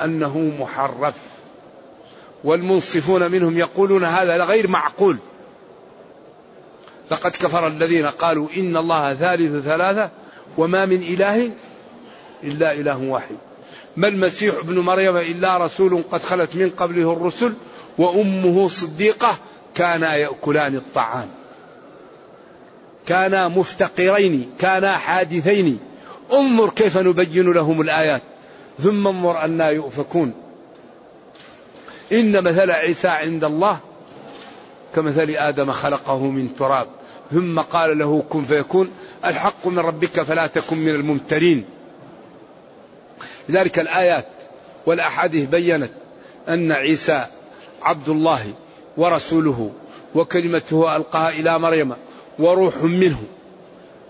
أنه 0.00 0.38
محرف. 0.38 1.14
والمنصفون 2.44 3.30
منهم 3.30 3.58
يقولون 3.58 4.04
هذا 4.04 4.44
غير 4.44 4.68
معقول. 4.68 5.18
لقد 7.10 7.30
كفر 7.30 7.66
الذين 7.66 8.06
قالوا 8.06 8.48
إن 8.56 8.76
الله 8.76 9.14
ثالث 9.14 9.64
ثلاثة 9.64 10.10
وما 10.58 10.86
من 10.86 11.02
إله 11.02 11.50
إلا 12.44 12.72
إله 12.72 13.02
واحد. 13.02 13.36
ما 13.96 14.08
المسيح 14.08 14.54
ابن 14.54 14.78
مريم 14.78 15.16
إلا 15.16 15.58
رسول 15.58 16.04
قد 16.10 16.22
خلت 16.22 16.56
من 16.56 16.70
قبله 16.70 17.12
الرسل 17.12 17.54
وأمه 17.98 18.68
صديقة 18.68 19.36
كانا 19.74 20.16
يأكلان 20.16 20.76
الطعام. 20.76 21.28
كانا 23.06 23.48
مفتقرين 23.48 24.50
كانا 24.58 24.96
حادثين. 24.96 25.78
انظر 26.32 26.70
كيف 26.70 26.98
نبين 26.98 27.52
لهم 27.52 27.80
الآيات. 27.80 28.22
ثم 28.78 29.06
انظر 29.06 29.44
أنا 29.44 29.68
يؤفكون. 29.68 30.32
إن 32.12 32.44
مثل 32.44 32.70
عيسى 32.70 33.08
عند 33.08 33.44
الله 33.44 33.78
كمثل 34.94 35.30
آدم 35.30 35.72
خلقه 35.72 36.18
من 36.18 36.56
تراب 36.56 36.86
ثم 37.32 37.60
قال 37.60 37.98
له 37.98 38.24
كن 38.28 38.44
فيكون 38.44 38.90
الحق 39.24 39.66
من 39.66 39.78
ربك 39.78 40.22
فلا 40.22 40.46
تكن 40.46 40.76
من 40.76 40.94
الممترين. 40.94 41.64
لذلك 43.48 43.78
الآيات 43.78 44.26
والأحاديث 44.86 45.48
بينت 45.48 45.90
أن 46.48 46.72
عيسى 46.72 47.26
عبد 47.82 48.08
الله 48.08 48.40
ورسوله 48.96 49.70
وكلمته 50.14 50.96
ألقاها 50.96 51.30
إلى 51.30 51.58
مريم 51.58 51.94
وروح 52.38 52.76
منه. 52.82 53.22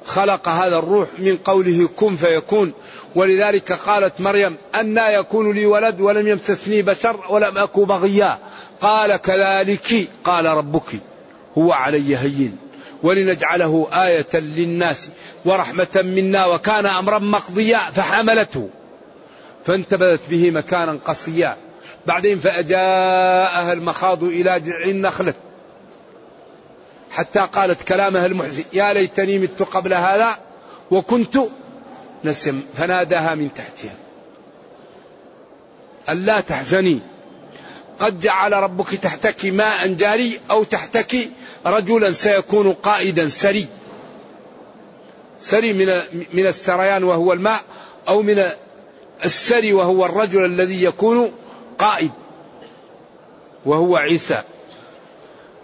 خلق 0.06 0.48
هذا 0.48 0.78
الروح 0.78 1.08
من 1.18 1.36
قوله 1.36 1.88
كن 1.96 2.16
فيكون 2.16 2.72
ولذلك 3.14 3.72
قالت 3.72 4.20
مريم 4.20 4.56
أنا 4.74 5.10
يكون 5.10 5.52
لي 5.52 5.66
ولد 5.66 6.00
ولم 6.00 6.28
يمسسني 6.28 6.82
بشر 6.82 7.20
ولم 7.28 7.58
أك 7.58 7.80
بغيا 7.80 8.38
قال 8.84 9.16
كذلك 9.16 10.08
قال 10.24 10.46
ربك 10.46 11.00
هو 11.58 11.72
علي 11.72 12.16
هين 12.16 12.56
ولنجعله 13.02 13.88
آية 13.92 14.40
للناس 14.40 15.10
ورحمة 15.44 16.02
منا 16.04 16.46
وكان 16.46 16.86
أمرا 16.86 17.18
مقضيا 17.18 17.78
فحملته. 17.78 18.68
فانتبذت 19.66 20.20
به 20.30 20.50
مكانا 20.50 20.98
قصيا. 21.04 21.56
بعدين 22.06 22.38
فأجاءها 22.38 23.72
المخاض 23.72 24.24
إلى 24.24 24.60
جذع 24.60 24.84
النخلة. 24.84 25.34
حتى 27.10 27.40
قالت 27.40 27.82
كلامها 27.82 28.26
المحزن 28.26 28.64
يا 28.72 28.92
ليتني 28.92 29.38
مت 29.38 29.62
قبل 29.62 29.94
هذا 29.94 30.38
وكنت 30.90 31.38
نسم 32.24 32.60
فناداها 32.76 33.34
من 33.34 33.50
تحتها. 33.54 33.96
ألا 36.08 36.40
تحزني. 36.40 37.13
قد 38.00 38.20
جعل 38.20 38.52
ربك 38.52 38.88
تحتك 38.88 39.46
ماء 39.46 39.86
جاري 39.86 40.40
أو 40.50 40.64
تحتك 40.64 41.30
رجلا 41.66 42.12
سيكون 42.12 42.72
قائدا 42.72 43.28
سري. 43.28 43.66
سري 45.40 45.72
من 45.72 45.86
من 46.32 46.46
السريان 46.46 47.04
وهو 47.04 47.32
الماء 47.32 47.60
أو 48.08 48.22
من 48.22 48.50
السري 49.24 49.72
وهو 49.72 50.06
الرجل 50.06 50.44
الذي 50.44 50.84
يكون 50.84 51.32
قائد 51.78 52.10
وهو 53.66 53.96
عيسى. 53.96 54.42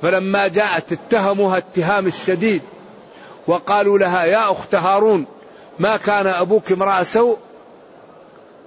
فلما 0.03 0.49
جاءت 0.49 0.93
اتهموها 0.93 1.59
اتهام 1.59 2.07
الشديد 2.07 2.63
وقالوا 3.47 3.99
لها 3.99 4.25
يا 4.25 4.53
أخت 4.53 4.75
هارون 4.75 5.27
ما 5.79 5.97
كان 5.97 6.27
أبوك 6.27 6.73
امرأ 6.73 7.03
سوء 7.03 7.39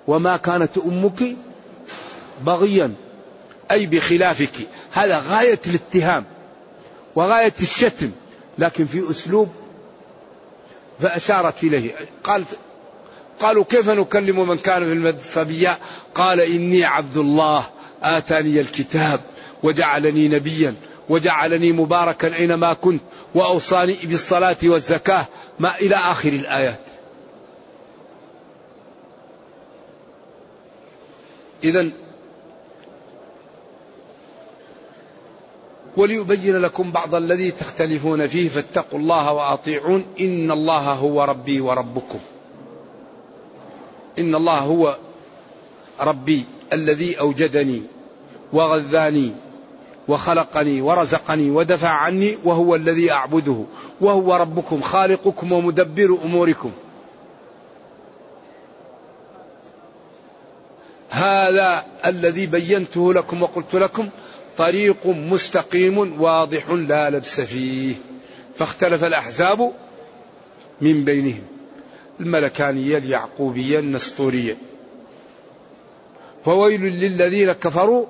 وما 0.07 0.37
كانت 0.37 0.77
أمك 0.77 1.35
بغيا. 2.41 2.93
أي 3.73 3.85
بخلافك. 3.85 4.67
هذا 4.91 5.23
غاية 5.29 5.59
الاتهام 5.67 6.25
وغاية 7.15 7.53
الشتم 7.61 8.11
لكن 8.57 8.85
في 8.85 9.11
أسلوب 9.11 9.49
فأشارت 10.99 11.63
إليه. 11.63 11.95
قالت 12.23 12.47
قالوا 13.39 13.63
كيف 13.63 13.89
نكلم 13.89 14.47
من 14.47 14.57
كان 14.57 14.85
في 14.85 14.93
المد 14.93 15.19
قال 16.15 16.41
إني 16.41 16.85
عبد 16.85 17.17
الله 17.17 17.69
آتاني 18.03 18.61
الكتاب 18.61 19.19
وجعلني 19.63 20.27
نبيا 20.27 20.75
وجعلني 21.09 21.71
مباركا 21.71 22.35
أينما 22.35 22.73
كنت 22.73 23.01
وأوصاني 23.35 23.97
بالصلاة 24.03 24.57
والزكاة 24.63 25.25
ما 25.59 25.75
إلى 25.79 25.95
آخر 25.95 26.29
الآيات. 26.29 26.79
إذا 31.63 31.91
وليبين 35.97 36.57
لكم 36.57 36.91
بعض 36.91 37.15
الذي 37.15 37.51
تختلفون 37.51 38.27
فيه 38.27 38.49
فاتقوا 38.49 38.99
الله 38.99 39.33
وأطيعون 39.33 40.05
إن 40.19 40.51
الله 40.51 40.93
هو 40.93 41.23
ربي 41.23 41.61
وربكم. 41.61 42.19
إن 44.19 44.35
الله 44.35 44.59
هو 44.59 44.97
ربي 45.99 46.43
الذي 46.73 47.19
أوجدني 47.19 47.81
وغذاني 48.53 49.31
وخلقني 50.07 50.81
ورزقني 50.81 51.51
ودفع 51.51 51.89
عني 51.89 52.37
وهو 52.43 52.75
الذي 52.75 53.11
أعبده 53.11 53.63
وهو 54.01 54.35
ربكم 54.35 54.81
خالقكم 54.81 55.51
ومدبر 55.51 56.17
أموركم. 56.23 56.71
هذا 61.09 61.85
الذي 62.05 62.45
بينته 62.45 63.13
لكم 63.13 63.43
وقلت 63.43 63.75
لكم 63.75 64.09
طريق 64.57 65.07
مستقيم 65.07 66.21
واضح 66.21 66.69
لا 66.69 67.09
لبس 67.09 67.41
فيه. 67.41 67.95
فاختلف 68.55 69.03
الأحزاب 69.03 69.71
من 70.81 71.05
بينهم. 71.05 71.43
الملكانية 72.19 72.97
اليعقوبية 72.97 73.79
النسطورية 73.79 74.57
فويل 76.45 76.81
للذين 76.81 77.51
كفروا 77.51 78.05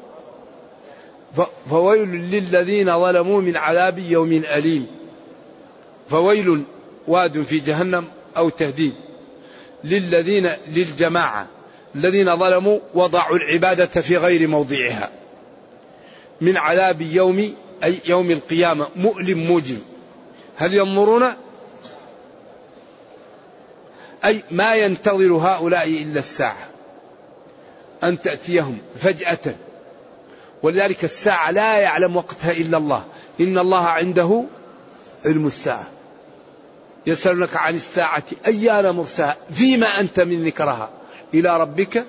فويل 1.69 2.09
للذين 2.09 2.99
ظلموا 2.99 3.41
من 3.41 3.57
عذاب 3.57 3.99
يوم 3.99 4.31
أليم. 4.31 4.87
فويل 6.09 6.63
واد 7.07 7.41
في 7.41 7.59
جهنم 7.59 8.05
أو 8.37 8.49
تهديد. 8.49 8.93
للذين 9.83 10.49
للجماعة. 10.67 11.47
الذين 11.95 12.35
ظلموا 12.35 12.79
وضعوا 12.93 13.37
العبادة 13.37 13.85
في 13.85 14.17
غير 14.17 14.47
موضعها. 14.47 15.22
من 16.43 16.57
عذاب 16.57 17.01
يوم 17.01 17.53
أي 17.83 17.99
يوم 18.05 18.31
القيامة 18.31 18.87
مؤلم 18.95 19.47
موجم. 19.47 19.79
هل 20.57 20.73
ينظرون؟ 20.73 21.33
أي 24.25 24.43
ما 24.51 24.75
ينتظر 24.75 25.33
هؤلاء 25.33 25.87
إلا 25.89 26.19
الساعة. 26.19 26.67
أن 28.03 28.21
تأتيهم 28.21 28.77
فجأة. 28.99 29.55
ولذلك 30.63 31.03
الساعة 31.03 31.51
لا 31.51 31.77
يعلم 31.77 32.15
وقتها 32.15 32.51
إلا 32.51 32.77
الله. 32.77 33.03
إن 33.39 33.57
الله 33.57 33.87
عنده 33.87 34.43
علم 35.25 35.47
الساعة. 35.47 35.87
يسألونك 37.07 37.55
عن 37.55 37.75
الساعة 37.75 38.23
أيان 38.47 38.95
مرساها؟ 38.95 39.35
فيما 39.51 39.87
أنت 39.99 40.19
من 40.19 40.45
ذكرها. 40.45 40.89
إلى 41.33 41.61
ربك 41.61 42.05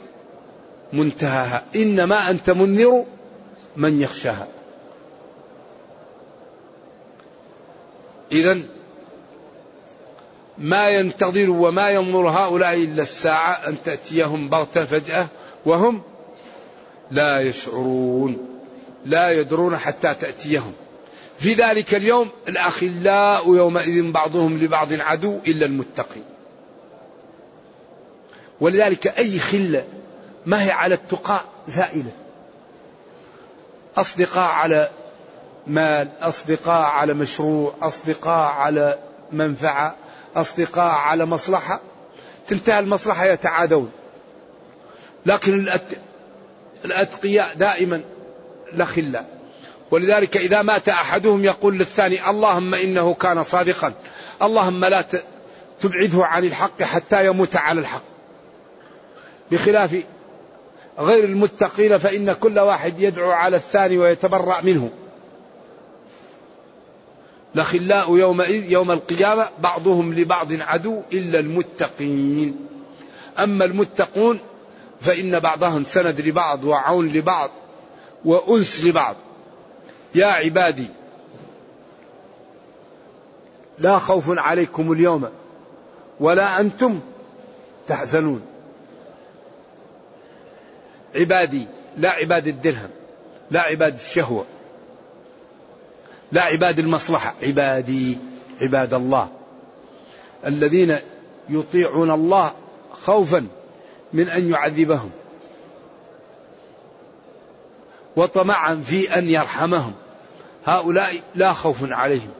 منتهاها. 0.93 1.65
إنما 1.77 2.31
أنت 2.31 2.51
منذر 2.51 3.05
من 3.77 4.01
يخشاها. 4.01 4.49
إذا 8.33 8.61
ما 10.59 10.89
ينتظر 10.89 11.51
وما 11.51 11.91
ينظر 11.91 12.29
هؤلاء 12.29 12.75
إلا 12.75 13.03
الساعة 13.03 13.53
أن 13.53 13.77
تأتيهم 13.85 14.49
بغتة 14.49 14.85
فجأة 14.85 15.27
وهم 15.67 16.03
لا 17.11 17.41
يشعرون 17.41 18.61
لا 19.07 19.31
يدرون 19.31 19.77
حتى 19.77 20.15
تأتيهم. 20.15 20.73
في 21.39 21.55
ذلك 21.55 21.95
اليوم 21.95 22.29
الأخلاء 22.49 23.55
يومئذ 23.55 24.11
بعضهم 24.13 24.59
لبعض 24.59 24.93
عدو 24.93 25.39
إلا 25.47 25.67
المتقين. 25.67 26.25
ولذلك 28.61 29.07
أي 29.07 29.39
خلة 29.39 29.85
ما 30.47 30.65
هي 30.65 30.71
على 30.71 30.95
التقاء 30.95 31.45
زائلة. 31.69 32.24
أصدقاء 33.97 34.53
على 34.53 34.91
مال 35.67 36.09
أصدقاء 36.21 36.83
على 36.83 37.15
مشروع 37.15 37.75
أصدقاء 37.83 38.53
على 38.53 38.99
منفعة 39.33 39.97
أصدقاء 40.37 40.95
على 40.95 41.27
مصلحة. 41.27 41.81
تنتهي 42.49 42.79
المصلحة 42.79 43.25
يتعادون. 43.27 43.91
لكن 45.27 45.69
الأتقياء 46.85 47.55
دائما 47.55 48.03
لخلا 48.73 49.25
ولذلك 49.91 50.37
إذا 50.37 50.63
مات 50.63 50.89
أحدهم 50.89 51.45
يقول 51.45 51.79
للثاني 51.79 52.31
اللهم 52.31 52.75
إنه 52.75 53.15
كان 53.15 53.43
صادقا. 53.43 53.93
اللهم 54.43 54.85
لا 54.85 55.05
تبعده 55.81 56.25
عن 56.27 56.45
الحق 56.45 56.83
حتى 56.83 57.27
يموت 57.27 57.57
على 57.57 57.81
الحق. 57.81 58.03
بخلاف 59.51 60.03
غير 60.99 61.25
المتقين 61.25 61.99
فإن 61.99 62.33
كل 62.33 62.59
واحد 62.59 63.01
يدعو 63.01 63.31
على 63.31 63.57
الثاني 63.57 63.99
ويتبرأ 63.99 64.61
منه. 64.61 64.91
لخلاء 67.55 68.17
يومئذ 68.17 68.73
يوم 68.73 68.91
القيامة 68.91 69.49
بعضهم 69.59 70.15
لبعض 70.15 70.53
عدو 70.53 71.03
إلا 71.13 71.39
المتقين. 71.39 72.67
أما 73.39 73.65
المتقون 73.65 74.39
فإن 75.01 75.41
بعضهم 75.41 75.85
سند 75.85 76.21
لبعض 76.21 76.65
وعون 76.65 77.09
لبعض 77.09 77.51
وأنس 78.25 78.85
لبعض. 78.85 79.17
يا 80.15 80.27
عبادي 80.27 80.87
لا 83.79 83.99
خوف 83.99 84.25
عليكم 84.29 84.93
اليوم 84.93 85.29
ولا 86.21 86.61
أنتم 86.61 87.01
تحزنون. 87.89 88.54
عبادي 91.15 91.67
لا 91.97 92.11
عباد 92.11 92.47
الدرهم 92.47 92.91
لا 93.51 93.61
عباد 93.61 93.95
الشهوة 93.95 94.45
لا 96.33 96.43
عباد 96.43 96.79
المصلحة. 96.79 97.35
عبادي 97.43 98.19
عباد 98.63 98.95
الله. 98.95 99.29
الذين 100.47 100.97
يطيعون 101.49 102.11
الله 102.11 102.53
خوفا 103.05 103.47
من 104.13 104.29
أن 104.29 104.51
يعذبهم 104.51 105.11
وطمعا 108.17 108.83
في 108.87 109.19
أن 109.19 109.29
يرحمهم. 109.29 109.93
هؤلاء 110.67 111.21
لا 111.35 111.53
خوف 111.53 111.77
عليهم 111.83 112.31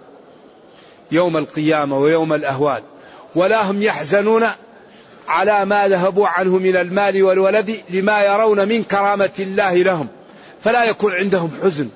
يوم 1.11 1.37
القيامة 1.37 1.99
ويوم 1.99 2.33
الأهوال 2.33 2.83
ولا 3.35 3.71
هم 3.71 3.83
يحزنون 3.83 4.47
على 5.29 5.65
ما 5.65 5.89
ذهبوا 5.89 6.27
عنه 6.27 6.59
من 6.59 6.77
المال 6.77 7.23
والولد 7.23 7.81
لما 7.91 8.23
يرون 8.23 8.69
من 8.69 8.85
كرامة 8.85 9.31
الله 9.39 9.75
لهم 9.75 10.09
فلا 10.61 10.85
يكون 10.85 11.13
عندهم 11.13 11.51
حزن. 11.63 11.89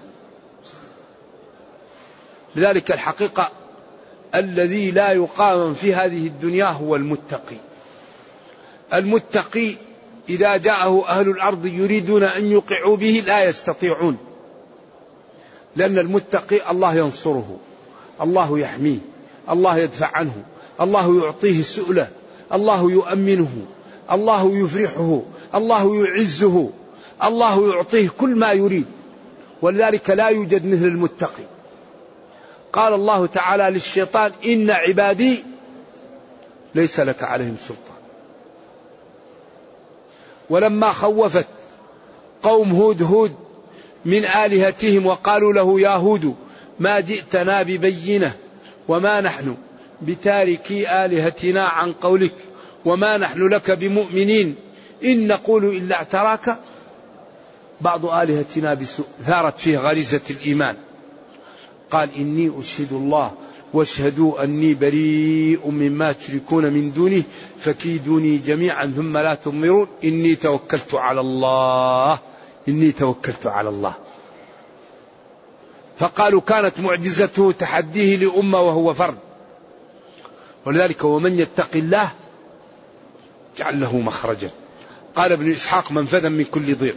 لذلك 2.57 2.91
الحقيقة 2.91 3.51
الذي 4.35 4.91
لا 4.91 5.13
يقاوم 5.13 5.75
في 5.75 5.95
هذه 5.95 6.27
الدنيا 6.27 6.67
هو 6.67 6.97
المتقي. 6.97 7.57
المتقي 8.95 9.75
إذا 10.29 10.57
جاءه 10.57 11.09
أهل 11.09 11.29
الأرض 11.29 11.67
يريدون 11.67 12.23
أن 12.23 12.47
يوقعوا 12.47 12.97
به 12.97 13.23
لا 13.27 13.45
يستطيعون 13.45 14.19
لأن 15.77 15.99
المتقي 15.99 16.71
الله 16.71 16.95
ينصره 16.95 17.57
الله 18.21 18.59
يحميه 18.59 18.99
الله 19.51 19.79
يدفع 19.79 20.11
عنه 20.17 20.33
الله 20.81 21.25
يعطيه 21.25 21.61
السؤلة 21.61 22.09
الله 22.53 22.91
يؤمنه 22.93 23.49
الله 24.13 24.57
يفرحه 24.57 25.23
الله 25.55 25.97
يعزه 25.97 26.71
الله 27.25 27.75
يعطيه 27.75 28.09
كل 28.19 28.29
ما 28.29 28.53
يريد. 28.53 28.87
ولذلك 29.63 30.11
لا 30.11 30.29
يوجد 30.29 30.67
مثل 30.67 30.85
المتقي. 30.85 31.45
قال 32.73 32.95
الله 32.95 33.27
تعالى 33.27 33.71
للشيطان 33.71 34.33
إن 34.45 34.71
عبادي 34.71 35.45
ليس 36.75 37.01
لك 37.01 37.23
عليهم 37.23 37.57
سلطان. 37.69 37.99
ولما 40.51 40.93
خوفت 40.93 41.47
قوم 42.43 42.73
هود 42.73 43.03
هود 43.03 43.35
من 44.05 44.25
آلهتهم 44.25 45.07
وقالوا 45.07 45.53
له 45.53 45.81
يا 45.81 45.97
هود 45.97 46.35
ما 46.79 47.01
جئتنا 47.01 47.63
ببينة 47.63 48.37
وما 48.89 49.21
نحن؟ 49.21 49.57
بتاركي 50.03 51.05
آلهتنا 51.05 51.65
عن 51.65 51.93
قولك. 51.93 52.35
وما 52.85 53.17
نحن 53.17 53.49
لك 53.49 53.71
بمؤمنين. 53.71 54.55
إن 55.05 55.27
نقول 55.27 55.65
إلا 55.65 55.97
اعتراك. 55.97 56.59
بعض 57.81 58.07
آلهتنا 58.07 58.75
بسوء 58.75 59.07
ثارت 59.27 59.59
فيه 59.59 59.79
غريزة 59.79 60.21
الإيمان. 60.31 60.77
قال 61.91 62.15
إني 62.17 62.53
أشهد 62.61 62.93
الله. 62.93 63.33
واشهدوا 63.75 64.45
أني 64.45 64.75
بريء 64.75 65.71
مما 65.71 66.13
تشركون 66.13 66.73
من 66.73 66.93
دونه. 66.93 67.23
فكيدوني 67.61 68.39
جميعا 68.39 68.87
ثم 68.97 69.17
لا 69.17 69.35
تنظرون. 69.35 69.87
إني 70.05 70.35
توكلت 70.35 70.95
على 70.95 71.21
الله. 71.21 72.19
إني 72.69 72.93
توكلت 72.93 73.47
على 73.47 73.69
الله. 73.69 73.95
فقالوا 75.99 76.41
كانت 76.41 76.81
معجزته 76.81 77.53
تحديه 77.53 78.17
لأمة 78.17 78.61
وهو 78.61 78.95
فرد. 78.95 79.19
ولذلك 80.69 81.05
ومن 81.05 81.39
يتق 81.39 81.69
الله 81.75 82.11
جعل 83.57 83.81
له 83.81 83.99
مخرجا. 83.99 84.51
قال 85.17 85.33
ابن 85.33 85.53
إسحاق 85.53 85.93
منفذا 85.93 86.29
من 86.29 86.45
كل 86.45 86.75
ضيق. 86.75 86.97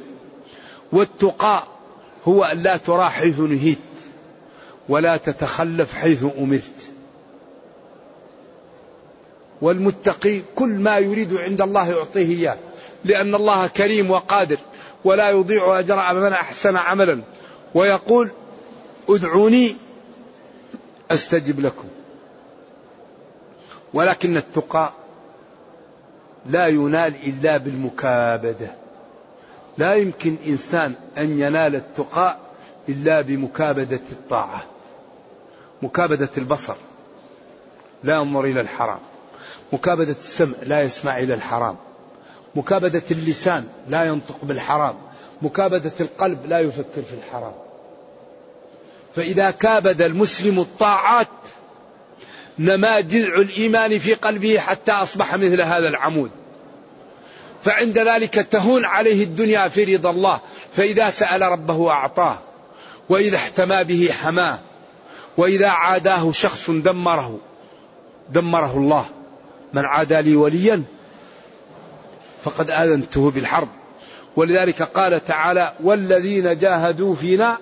والتقاء 0.91 1.67
هو 2.27 2.43
أن 2.43 2.63
لا 2.63 2.77
ترى 2.77 3.09
حيث 3.09 3.39
نهيت 3.39 3.77
ولا 4.89 5.17
تتخلف 5.17 5.93
حيث 5.93 6.25
أمرت. 6.39 6.71
والمتقي 9.61 10.41
كل 10.55 10.69
ما 10.69 10.97
يريد 10.97 11.33
عند 11.33 11.61
الله 11.61 11.89
يعطيه 11.89 12.37
إياه 12.37 12.57
لأن 13.05 13.35
الله 13.35 13.67
كريم 13.67 14.11
وقادر 14.11 14.57
ولا 15.03 15.29
يضيع 15.29 15.79
أجر 15.79 16.13
من 16.13 16.33
أحسن 16.33 16.75
عملا. 16.75 17.21
ويقول 17.75 18.31
ادعوني 19.09 19.75
أستجب 21.11 21.59
لكم. 21.59 21.87
ولكن 23.93 24.37
التقى 24.37 24.91
لا 26.45 26.67
ينال 26.67 27.15
إلا 27.15 27.57
بالمكابدة. 27.57 28.71
لا 29.77 29.95
يمكن 29.95 30.35
إنسان 30.47 30.95
أن 31.17 31.39
ينال 31.39 31.75
التقى 31.75 32.37
إلا 32.89 33.21
بمكابدة 33.21 33.99
الطاعة 34.11 34.63
مكابدة 35.81 36.29
البصر 36.37 36.75
لا 38.03 38.15
ينظر 38.15 38.45
إلى 38.45 38.61
الحرام 38.61 38.99
مكابدة 39.73 40.15
السمع 40.19 40.55
لا 40.63 40.81
يسمع 40.81 41.17
إلى 41.17 41.33
الحرام 41.33 41.75
مكابدة 42.55 43.03
اللسان 43.11 43.67
لا 43.87 44.03
ينطق 44.03 44.37
بالحرام 44.43 44.95
مكابدة 45.41 45.91
القلب 45.99 46.45
لا 46.45 46.59
يفكر 46.59 47.01
في 47.01 47.13
الحرام. 47.13 47.53
فإذا 49.15 49.51
كابد 49.51 50.01
المسلم 50.01 50.59
الطاعات 50.59 51.27
نما 52.59 52.99
جذع 52.99 53.35
الإيمان 53.35 53.99
في 53.99 54.13
قلبه 54.13 54.59
حتى 54.59 54.91
أصبح 54.91 55.35
مثل 55.35 55.61
هذا 55.61 55.87
العمود. 55.87 56.31
فعند 57.63 57.99
ذلك 57.99 58.33
تهون 58.33 58.85
عليه 58.85 59.23
الدنيا 59.23 59.67
في 59.67 59.95
رضا 59.95 60.09
الله 60.09 60.39
فإذا 60.75 61.09
سأل 61.09 61.41
ربه 61.41 61.91
أعطاه 61.91 62.39
وإذا 63.09 63.35
احتمى 63.35 63.83
به 63.83 64.09
حماه 64.21 64.59
وإذا 65.37 65.67
عاداه 65.67 66.31
شخص 66.31 66.69
دمره 66.69 67.39
دمره 68.29 68.77
الله. 68.77 69.05
من 69.73 69.85
عادى 69.85 70.21
لي 70.21 70.35
وليا 70.35 70.83
فقد 72.43 72.71
آذنته 72.71 73.31
بالحرب. 73.31 73.67
ولذلك 74.35 74.81
قال 74.81 75.25
تعالى 75.25 75.73
والذين 75.83 76.57
جاهدوا 76.57 77.15
فينا 77.15 77.57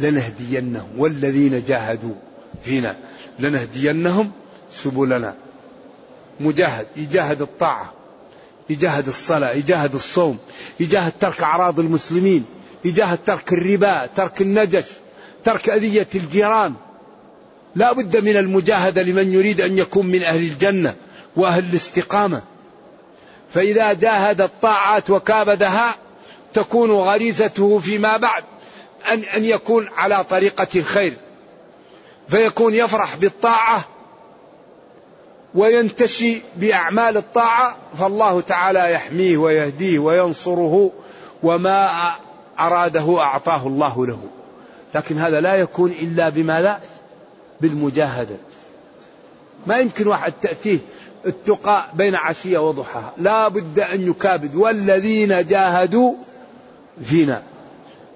لنهدينهم 0.00 0.88
والذين 0.98 1.64
جاهدوا 1.64 2.14
فينا. 2.64 2.96
لنهدينهم 3.40 4.30
سبلنا. 4.74 5.34
مجاهد 6.40 6.86
يجاهد 6.96 7.42
الطاعة 7.42 7.92
يجاهد 8.70 9.08
الصلاة 9.08 9.52
يجاهد 9.52 9.94
الصوم 9.94 10.38
يجاهد 10.80 11.12
ترك 11.20 11.42
أعراض 11.42 11.80
المسلمين 11.80 12.44
يجاهد 12.84 13.18
ترك 13.26 13.52
الربا 13.52 14.06
ترك 14.06 14.40
النجش 14.40 14.84
ترك 15.44 15.68
أذية 15.68 16.08
الجيران. 16.14 16.74
لا 17.74 17.92
بد 17.92 18.16
من 18.16 18.36
المجاهدة 18.36 19.02
لمن 19.02 19.32
يريد 19.32 19.60
أن 19.60 19.78
يكون 19.78 20.06
من 20.06 20.22
أهل 20.22 20.40
الجنة 20.40 20.94
وأهل 21.36 21.64
الاستقامة. 21.64 22.42
فإذا 23.54 23.92
جاهد 23.92 24.40
الطاعات 24.40 25.10
وكابدها 25.10 25.94
تكون 26.54 26.90
غريزته 26.90 27.78
فيما 27.78 28.16
بعد 28.16 28.44
أن 29.12 29.18
أن 29.18 29.44
يكون 29.44 29.88
على 29.96 30.24
طريقة 30.24 30.68
الخير. 30.76 31.16
فيكون 32.30 32.74
يفرح 32.74 33.16
بالطاعة 33.16 33.84
وينتشي 35.54 36.42
بأعمال 36.56 37.16
الطاعة 37.16 37.76
فالله 37.94 38.40
تعالى 38.40 38.92
يحميه 38.92 39.36
ويهديه 39.36 39.98
وينصره 39.98 40.90
وما 41.42 42.10
أراده 42.58 43.20
أعطاه 43.20 43.66
الله 43.66 44.06
له. 44.06 44.18
لكن 44.94 45.18
هذا 45.18 45.40
لا 45.40 45.54
يكون 45.54 45.90
إلا 45.90 46.28
بماذا؟ 46.28 46.80
بالمجاهدة. 47.60 48.36
ما 49.66 49.78
يمكن 49.78 50.06
واحد 50.06 50.32
تأتيه 50.32 50.78
التقى 51.26 51.84
بين 51.94 52.14
عشية 52.14 52.58
وضحاها. 52.58 53.12
لا 53.18 53.48
بد 53.48 53.80
أن 53.80 54.10
يكابد. 54.10 54.54
والذين 54.54 55.46
جاهدوا 55.46 56.14
فينا 57.04 57.42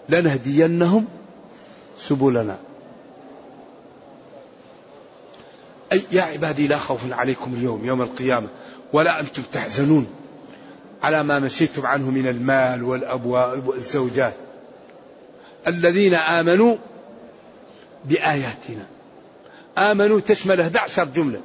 لنهدينهم 0.09 1.07
سبلنا. 1.99 2.57
أي 5.95 6.03
يا 6.13 6.23
عبادي 6.23 6.67
لا 6.67 6.79
خوف 6.79 7.13
عليكم 7.13 7.55
اليوم 7.55 7.85
يوم 7.85 8.03
القيامة 8.03 8.49
ولا 8.93 9.21
أنتم 9.21 9.43
تحزنون 9.53 10.07
على 11.03 11.23
ما 11.23 11.39
مشيتم 11.39 11.87
عنه 11.87 12.11
من 12.11 12.29
المال 12.29 12.83
والأبواب 12.83 13.69
والزوجات. 13.69 14.35
الذين 15.67 16.15
آمنوا 16.15 16.77
بآياتنا. 18.05 18.87
آمنوا 19.79 20.21
تشمل 20.21 20.61
11 20.61 21.05
جملة. 21.05 21.41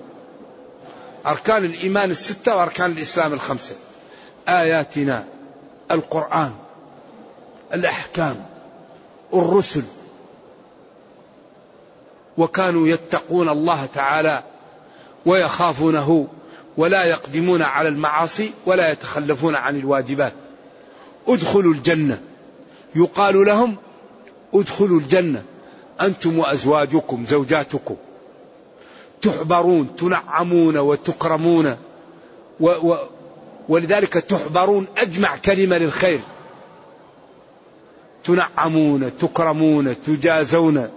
أركان 1.26 1.66
الإيمان 1.66 2.12
الستة 2.12 2.56
وأركان 2.56 2.92
الإسلام 2.92 3.34
الخمسة. 3.34 3.76
آياتنا 4.48 5.26
القرآن 5.92 6.52
الأحكام 7.74 8.46
الرسل 9.34 9.84
وكانوا 12.40 12.88
يتقون 12.88 13.50
الله 13.50 13.86
تعالى 13.86 14.44
ويخافونه 15.26 16.28
ولا 16.78 17.04
يقدمون 17.04 17.62
على 17.62 17.90
المعاصي 17.90 18.52
ولا 18.66 18.92
يتخلفون 18.92 19.56
عن 19.56 19.80
الواجبات. 19.80 20.34
ادخلوا 21.28 21.74
الجنة. 21.74 22.22
يقال 22.96 23.46
لهم 23.46 23.76
ادخلوا 24.54 25.00
الجنة. 25.00 25.44
أنتم 26.02 26.40
وأزواجكم 26.40 27.26
زوجاتكم. 27.26 27.96
تحبرون 29.22 29.96
تنعمون 29.96 30.78
وتكرمون. 30.78 31.78
و 32.60 32.70
و 32.70 32.98
ولذلك 33.70 34.14
تحبرون 34.14 34.86
أجمع 34.98 35.38
كلمة 35.38 35.78
للخير. 35.78 36.22
تنعمون 38.26 39.12
تكرمون 39.18 39.96
تجازون. 40.04 40.90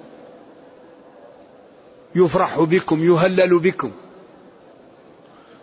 يفرح 2.15 2.61
بكم 2.61 3.05
يهلل 3.05 3.59
بكم. 3.59 3.91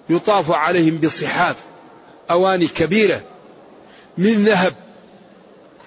يطاف 0.09 0.51
عليهم 0.51 0.97
بصحاف 0.97 1.55
أواني 2.31 2.67
كبيرة. 2.67 3.21
من 4.17 4.45
ذهب 4.45 4.73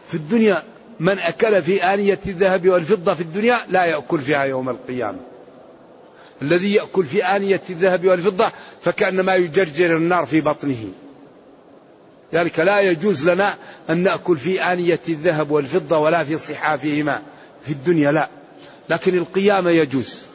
في 0.09 0.15
الدنيا 0.15 0.63
من 1.01 1.19
أكل 1.19 1.63
في 1.63 1.85
آنية 1.85 2.21
الذهب 2.27 2.69
والفضة 2.69 3.15
في 3.15 3.21
الدنيا 3.21 3.59
لا 3.69 3.85
يأكل 3.85 4.21
فيها 4.21 4.45
يوم 4.45 4.69
القيامة. 4.69 5.19
الذي 6.43 6.75
يأكل 6.75 7.05
في 7.05 7.25
آنية 7.25 7.63
الذهب 7.71 8.07
والفضة 8.07 8.53
فكأنما 8.83 9.35
يجرجر 9.35 9.97
النار 9.97 10.27
في 10.27 10.41
بطنه. 10.41 10.89
ذلك 12.35 12.59
لا 12.59 12.81
يجوز 12.81 13.29
لنا 13.29 13.57
أن 13.91 13.99
نأكل 13.99 14.37
في 14.37 14.63
آنية 14.63 15.01
الذهب 15.09 15.51
والفضة 15.51 15.99
ولا 15.99 16.25
في 16.25 16.39
صحافهما. 16.39 17.23
في 17.63 17.73
الدنيا 17.73 18.13
لا. 18.13 18.29
لكن 18.89 19.19
القيامة 19.19 19.71
يجوز. 19.71 20.32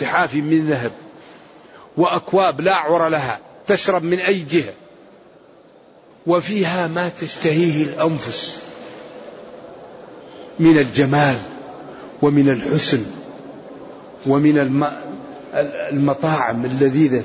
صحاف 0.00 0.34
من 0.34 0.70
ذهب 0.70 0.92
وأكواب 1.96 2.60
لا 2.60 2.74
عر 2.74 3.08
لها 3.08 3.40
تشرب 3.66 4.02
من 4.02 4.18
أي 4.18 4.38
جهة. 4.50 4.72
وفيها 6.26 6.88
ما 6.88 7.10
تشتهيه 7.20 7.84
الأنفس 7.84 8.58
من 10.58 10.78
الجمال 10.78 11.38
ومن 12.22 12.48
الحسن 12.48 13.04
ومن 14.26 14.58
المطاعم 15.92 16.64
اللذيذة 16.64 17.22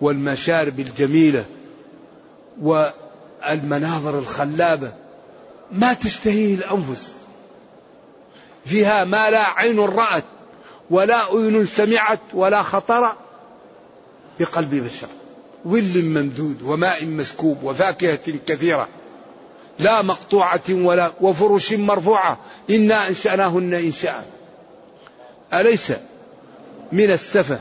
والمشارب 0.00 0.80
الجميلة 0.80 1.44
والمناظر 2.62 4.18
الخلابة 4.18 4.92
ما 5.72 5.92
تشتهيه 5.92 6.54
الأنفس. 6.54 7.08
فيها 8.66 9.04
ما 9.04 9.30
لا 9.30 9.46
عين 9.46 9.78
رأت. 9.78 10.24
ولا 10.90 11.34
أذن 11.34 11.66
سمعت 11.66 12.20
ولا 12.34 12.62
خطر 12.62 13.12
بقلب 14.40 14.74
بشر. 14.74 15.08
ظل 15.68 16.04
ممدود 16.04 16.62
وماء 16.62 17.06
مسكوب 17.06 17.62
وفاكهة 17.62 18.34
كثيرة. 18.46 18.88
لا 19.78 20.02
مقطوعة 20.02 20.60
ولا 20.70 21.12
وفرش 21.20 21.72
مرفوعة. 21.72 22.38
إنا 22.70 23.08
أنشأناهن 23.08 23.74
إنشاء. 23.74 24.26
أليس 25.54 25.92
من 26.92 27.10
السفة 27.12 27.58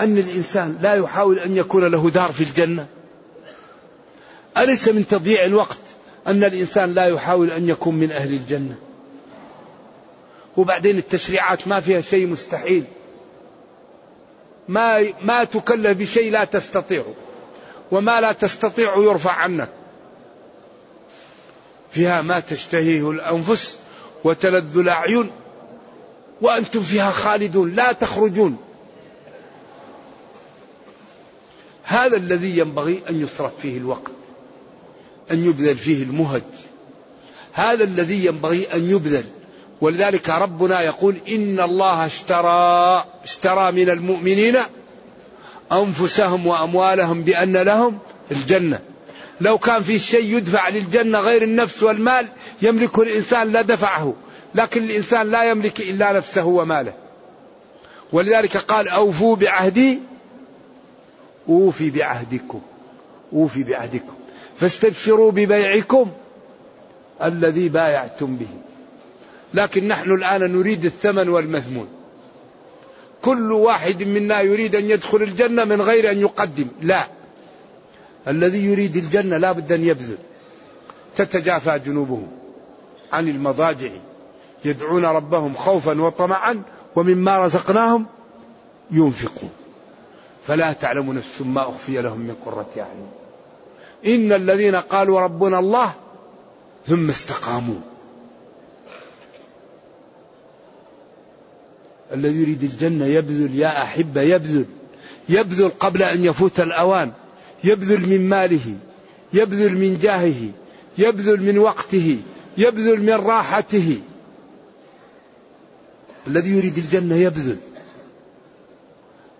أن 0.00 0.18
الإنسان 0.18 0.78
لا 0.82 0.94
يحاول 0.94 1.38
أن 1.38 1.56
يكون 1.56 1.84
له 1.84 2.10
دار 2.10 2.32
في 2.32 2.44
الجنة؟ 2.44 2.86
أليس 4.58 4.88
من 4.88 5.06
تضييع 5.06 5.44
الوقت 5.44 5.78
أن 6.26 6.44
الإنسان 6.44 6.94
لا 6.94 7.06
يحاول 7.06 7.50
أن 7.50 7.68
يكون 7.68 7.94
من 7.94 8.12
أهل 8.12 8.34
الجنة؟ 8.34 8.74
وبعدين 10.56 10.98
التشريعات 10.98 11.68
ما 11.68 11.80
فيها 11.80 12.00
شيء 12.00 12.26
مستحيل. 12.26 12.84
ما 14.68 15.12
ما 15.22 15.44
تكلف 15.44 15.98
بشيء 15.98 16.32
لا 16.32 16.44
تستطيعه. 16.44 17.14
وما 17.92 18.20
لا 18.20 18.32
تستطيع 18.32 18.96
يرفع 18.96 19.32
عنك. 19.32 19.68
فيها 21.90 22.22
ما 22.22 22.40
تشتهيه 22.40 23.10
الأنفس 23.10 23.78
وتلذ 24.24 24.78
الأعين. 24.78 25.30
وأنتم 26.40 26.80
فيها 26.80 27.10
خالدون 27.10 27.72
لا 27.72 27.92
تخرجون. 27.92 28.56
هذا 31.82 32.16
الذي 32.16 32.58
ينبغي 32.58 33.02
أن 33.10 33.22
يصرف 33.22 33.52
فيه 33.62 33.78
الوقت. 33.78 34.12
أن 35.30 35.44
يبذل 35.44 35.76
فيه 35.76 36.02
المهج. 36.02 36.42
هذا 37.52 37.84
الذي 37.84 38.26
ينبغي 38.26 38.66
أن 38.74 38.90
يبذل. 38.90 39.24
ولذلك 39.80 40.28
ربنا 40.30 40.80
يقول 40.80 41.16
إن 41.28 41.60
الله 41.60 42.06
اشترى 42.06 43.04
اشترى 43.24 43.72
من 43.72 43.90
المؤمنين 43.90 44.56
أنفسهم 45.72 46.46
وأموالهم 46.46 47.22
بأن 47.22 47.56
لهم 47.56 47.98
الجنة. 48.30 48.78
لو 49.40 49.58
كان 49.58 49.82
في 49.82 49.98
شيء 49.98 50.36
يدفع 50.36 50.68
للجنة 50.68 51.18
غير 51.18 51.42
النفس 51.42 51.82
والمال 51.82 52.26
يملكه 52.62 53.02
الإنسان 53.02 53.52
لا 53.52 53.62
دفعه. 53.62 54.14
لكن 54.54 54.82
الإنسان 54.84 55.30
لا 55.30 55.50
يملك 55.50 55.80
إلا 55.80 56.12
نفسه 56.12 56.44
وماله. 56.44 56.92
ولذلك 58.12 58.56
قال 58.56 58.88
أوفوا 58.88 59.36
بعهدي 59.36 60.00
أوفي 61.48 61.90
بعهدكم 61.90 62.60
أوفي 63.32 63.62
بعهدكم. 63.62 64.14
فاستبشروا 64.60 65.30
ببيعكم 65.30 66.10
الذي 67.22 67.68
بايعتم 67.68 68.36
به. 68.36 68.48
لكن 69.54 69.88
نحن 69.88 70.10
الآن 70.10 70.52
نريد 70.52 70.84
الثمن 70.84 71.28
والمثمون 71.28 71.88
كل 73.22 73.52
واحد 73.52 74.02
منا 74.02 74.40
يريد 74.40 74.74
أن 74.74 74.90
يدخل 74.90 75.22
الجنة 75.22 75.64
من 75.64 75.80
غير 75.80 76.10
أن 76.10 76.20
يقدم. 76.20 76.66
لا. 76.82 77.06
الذي 78.28 78.64
يريد 78.64 78.96
الجنة 78.96 79.36
لا 79.36 79.52
بد 79.52 79.72
أن 79.72 79.84
يبذل. 79.84 80.18
تتجافى 81.16 81.78
جنوبهم 81.78 82.26
عن 83.12 83.28
المضاجع. 83.28 83.90
يدعون 84.64 85.04
ربهم 85.04 85.54
خوفا 85.54 86.00
وطمعا 86.00 86.62
ومما 86.96 87.44
رزقناهم 87.44 88.06
ينفقون. 88.90 89.50
فلا 90.46 90.72
تعلم 90.72 91.12
نفس 91.12 91.40
ما 91.40 91.62
أخفي 91.62 92.02
لهم 92.02 92.18
من 92.18 92.36
قرة 92.46 92.70
أعين. 92.76 93.08
إن 94.06 94.32
الذين 94.32 94.74
قالوا 94.74 95.20
ربنا 95.20 95.58
الله 95.58 95.92
ثم 96.86 97.08
استقاموا. 97.08 97.95
الذي 102.12 102.40
يريد 102.40 102.62
الجنة 102.62 103.04
يبذل 103.04 103.58
يا 103.58 103.82
أحبة 103.82 104.20
يبذل. 104.20 104.64
يبذل 105.28 105.68
قبل 105.68 106.02
أن 106.02 106.24
يفوت 106.24 106.60
الأوان. 106.60 107.12
يبذل 107.64 108.08
من 108.08 108.28
ماله. 108.28 108.76
يبذل 109.32 109.72
من 109.72 109.98
جاهه. 109.98 110.50
يبذل 110.98 111.42
من 111.42 111.58
وقته. 111.58 112.18
يبذل 112.58 113.02
من 113.02 113.12
راحته. 113.12 114.00
الذي 116.26 116.50
يريد 116.50 116.78
الجنة 116.78 117.14
يبذل. 117.14 117.56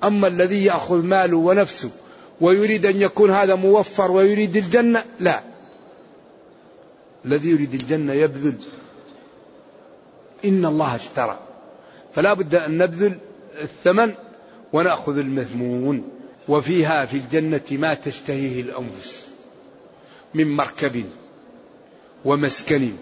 أما 0.05 0.29
الذي 0.29 0.65
يأخذ 0.65 1.03
ماله 1.03 1.37
ونفسه 1.37 1.91
ويريد 2.41 2.87
أن 2.87 3.03
يكون 3.03 3.31
هذا 3.31 3.55
موفر 3.55 4.11
ويريد 4.11 4.57
الجنة 4.57 5.05
لا. 5.21 5.43
الذي 7.25 7.51
يريد 7.51 7.75
الجنة 7.75 8.13
يبذل. 8.13 8.55
إن 10.45 10.65
الله 10.65 10.95
اشترى. 10.95 11.46
فلا 12.17 12.35
بد 12.35 12.55
أن 12.55 12.79
نبذل 12.79 13.19
الثمن 13.61 14.15
ونأخذ 14.73 15.19
المثمون 15.19 16.09
وفيها 16.49 17.05
في 17.05 17.17
الجنة 17.17 17.61
ما 17.71 17.95
تشتهيه 17.95 18.61
الأنفس 18.61 19.29
من 20.35 20.57
مركب 20.57 21.05
ومسكن 22.25 22.93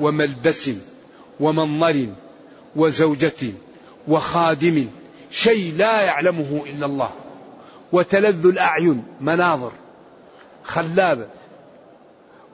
وملبس 0.00 0.70
ومنظر 1.40 2.06
وزوجة 2.76 3.52
وخادم 4.08 4.86
شيء 5.30 5.74
لا 5.76 6.02
يعلمه 6.02 6.62
إلا 6.66 6.86
الله. 6.86 7.10
وتلذ 7.92 8.46
الأعين 8.46 9.04
مناظر 9.20 9.72
خلابة. 10.64 11.26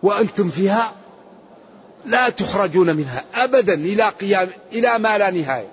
وأنتم 0.02 0.50
فيها 0.50 0.92
لا 2.06 2.28
تخرجون 2.28 2.96
منها 2.96 3.24
أبدا 3.34 3.74
إلى 3.74 4.08
قيام 4.08 4.48
إلى 4.72 4.98
ما 4.98 5.18
لا 5.18 5.30
نهاية. 5.30 5.68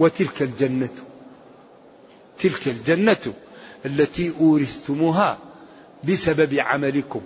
وتلك 0.00 0.42
الجنة 0.42 0.88
تلك 2.40 2.68
الجنة 2.68 3.32
التي 3.86 4.32
أورثتموها 4.40 5.38
بسبب 6.04 6.54
عملكم. 6.54 7.20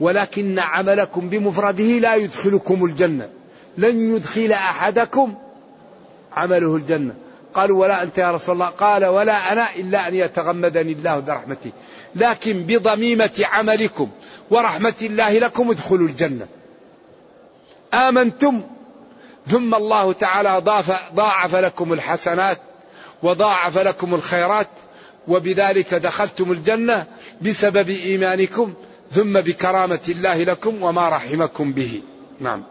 ولكن 0.00 0.58
عملكم 0.58 1.28
بمفرده 1.28 1.84
لا 1.84 2.14
يدخلكم 2.14 2.84
الجنة. 2.84 3.28
لن 3.78 4.14
يدخل 4.14 4.52
أحدكم 4.52 5.34
عمله 6.32 6.76
الجنة. 6.76 7.14
قالوا 7.54 7.80
ولا 7.80 8.02
أنت 8.02 8.18
يا 8.18 8.30
رسول 8.32 8.54
الله. 8.54 8.66
قال 8.66 9.04
ولا 9.04 9.52
أنا 9.52 9.74
إلا 9.76 10.08
أن 10.08 10.14
يتغمدني 10.14 10.92
الله 10.92 11.18
برحمته. 11.18 11.70
لكن 12.14 12.62
بضميمة 12.62 13.40
عملكم 13.42 14.10
ورحمة 14.50 14.94
الله 15.02 15.38
لكم 15.38 15.70
ادخلوا 15.70 16.08
الجنة. 16.08 16.46
آمنتم. 17.96 18.62
ثم 19.46 19.74
الله 19.74 20.12
تعالى 20.12 20.58
ضاف 20.58 21.14
ضاعف 21.14 21.54
لكم 21.54 21.92
الحسنات 21.92 22.58
وضاعف 23.22 23.78
لكم 23.78 24.14
الخيرات 24.14 24.68
وبذلك 25.28 25.94
دخلتم 25.94 26.52
الجنة 26.52 27.06
بسبب 27.42 27.90
إيمانكم 27.90 28.74
ثم 29.12 29.40
بكرامة 29.40 30.00
الله 30.08 30.44
لكم 30.44 30.82
وما 30.82 31.08
رحمكم 31.08 31.72
به. 31.72 32.02
نعم. 32.40 32.64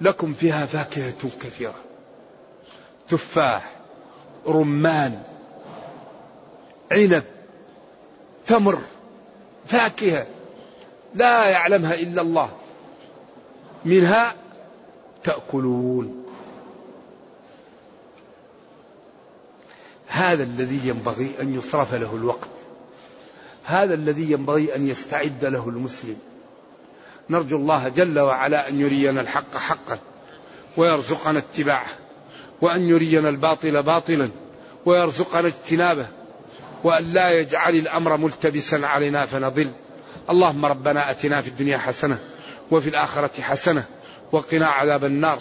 لكم 0.00 0.34
فيها 0.34 0.66
فاكهة 0.66 1.30
كثيرة. 1.40 1.74
تفاح 3.08 3.72
رمان 4.46 5.22
عنب 6.92 7.24
تمر 8.46 8.78
فاكهة. 9.66 10.26
لا 11.14 11.48
يعلمها 11.48 11.94
إلا 11.94 12.22
الله. 12.22 12.50
منها 13.84 14.34
تأكلون. 15.24 16.24
هذا 20.06 20.42
الذي 20.42 20.88
ينبغي 20.88 21.34
أن 21.40 21.54
يصرف 21.54 21.94
له 21.94 22.16
الوقت. 22.16 22.48
هذا 23.64 23.94
الذي 23.94 24.30
ينبغي 24.32 24.76
أن 24.76 24.88
يستعد 24.88 25.44
له 25.44 25.68
المسلم. 25.68 26.16
نرجو 27.30 27.56
الله 27.56 27.88
جل 27.88 28.18
وعلا 28.18 28.68
أن 28.68 28.80
يرينا 28.80 29.20
الحق 29.20 29.56
حقا 29.56 29.98
ويرزقنا 30.76 31.38
اتباعه 31.38 31.86
وأن 32.60 32.80
يرينا 32.80 33.28
الباطل 33.28 33.82
باطلا 33.82 34.30
ويرزقنا 34.86 35.46
اجتنابه 35.48 36.06
وأن 36.84 37.12
لا 37.12 37.30
يجعل 37.30 37.74
الأمر 37.74 38.16
ملتبسا 38.16 38.86
علينا 38.86 39.26
فنضل. 39.26 39.70
اللهم 40.30 40.66
ربنا 40.66 41.10
أتنا 41.10 41.42
في 41.42 41.48
الدنيا 41.48 41.78
حسنة 41.78 42.18
وفي 42.70 42.88
الآخرة 42.88 43.40
حسنة 43.40 43.84
وقنا 44.32 44.66
عذاب 44.66 45.04
النار. 45.04 45.38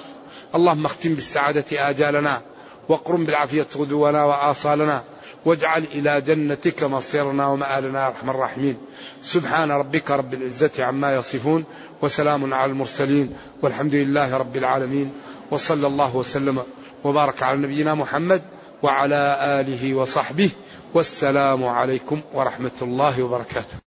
اللهم 0.55 0.85
اختم 0.85 1.13
بالسعادة 1.13 1.89
آجالنا 1.89 2.41
واقرم 2.89 3.25
بالعافية 3.25 3.67
غدونا 3.75 4.23
وآصالنا 4.23 5.03
واجعل 5.45 5.83
إلى 5.83 6.21
جنتك 6.21 6.83
مصيرنا 6.83 7.47
ومآلنا 7.47 7.99
يا 8.03 8.07
أرحم 8.07 8.29
الراحمين. 8.29 8.77
سبحان 9.21 9.71
ربك 9.71 10.11
رب 10.11 10.33
العزة 10.33 10.85
عما 10.85 11.15
يصفون 11.15 11.63
وسلام 12.01 12.53
على 12.53 12.71
المرسلين 12.71 13.37
والحمد 13.61 13.95
لله 13.95 14.37
رب 14.37 14.57
العالمين. 14.57 15.13
وصلى 15.51 15.87
الله 15.87 16.15
وسلم 16.15 16.63
وبارك 17.03 17.43
على 17.43 17.57
نبينا 17.59 17.95
محمد 17.95 18.41
وعلى 18.83 19.37
آله 19.41 19.93
وصحبه. 19.93 20.49
والسلام 20.93 21.65
عليكم 21.65 22.21
ورحمة 22.33 22.77
الله 22.81 23.23
وبركاته. 23.23 23.86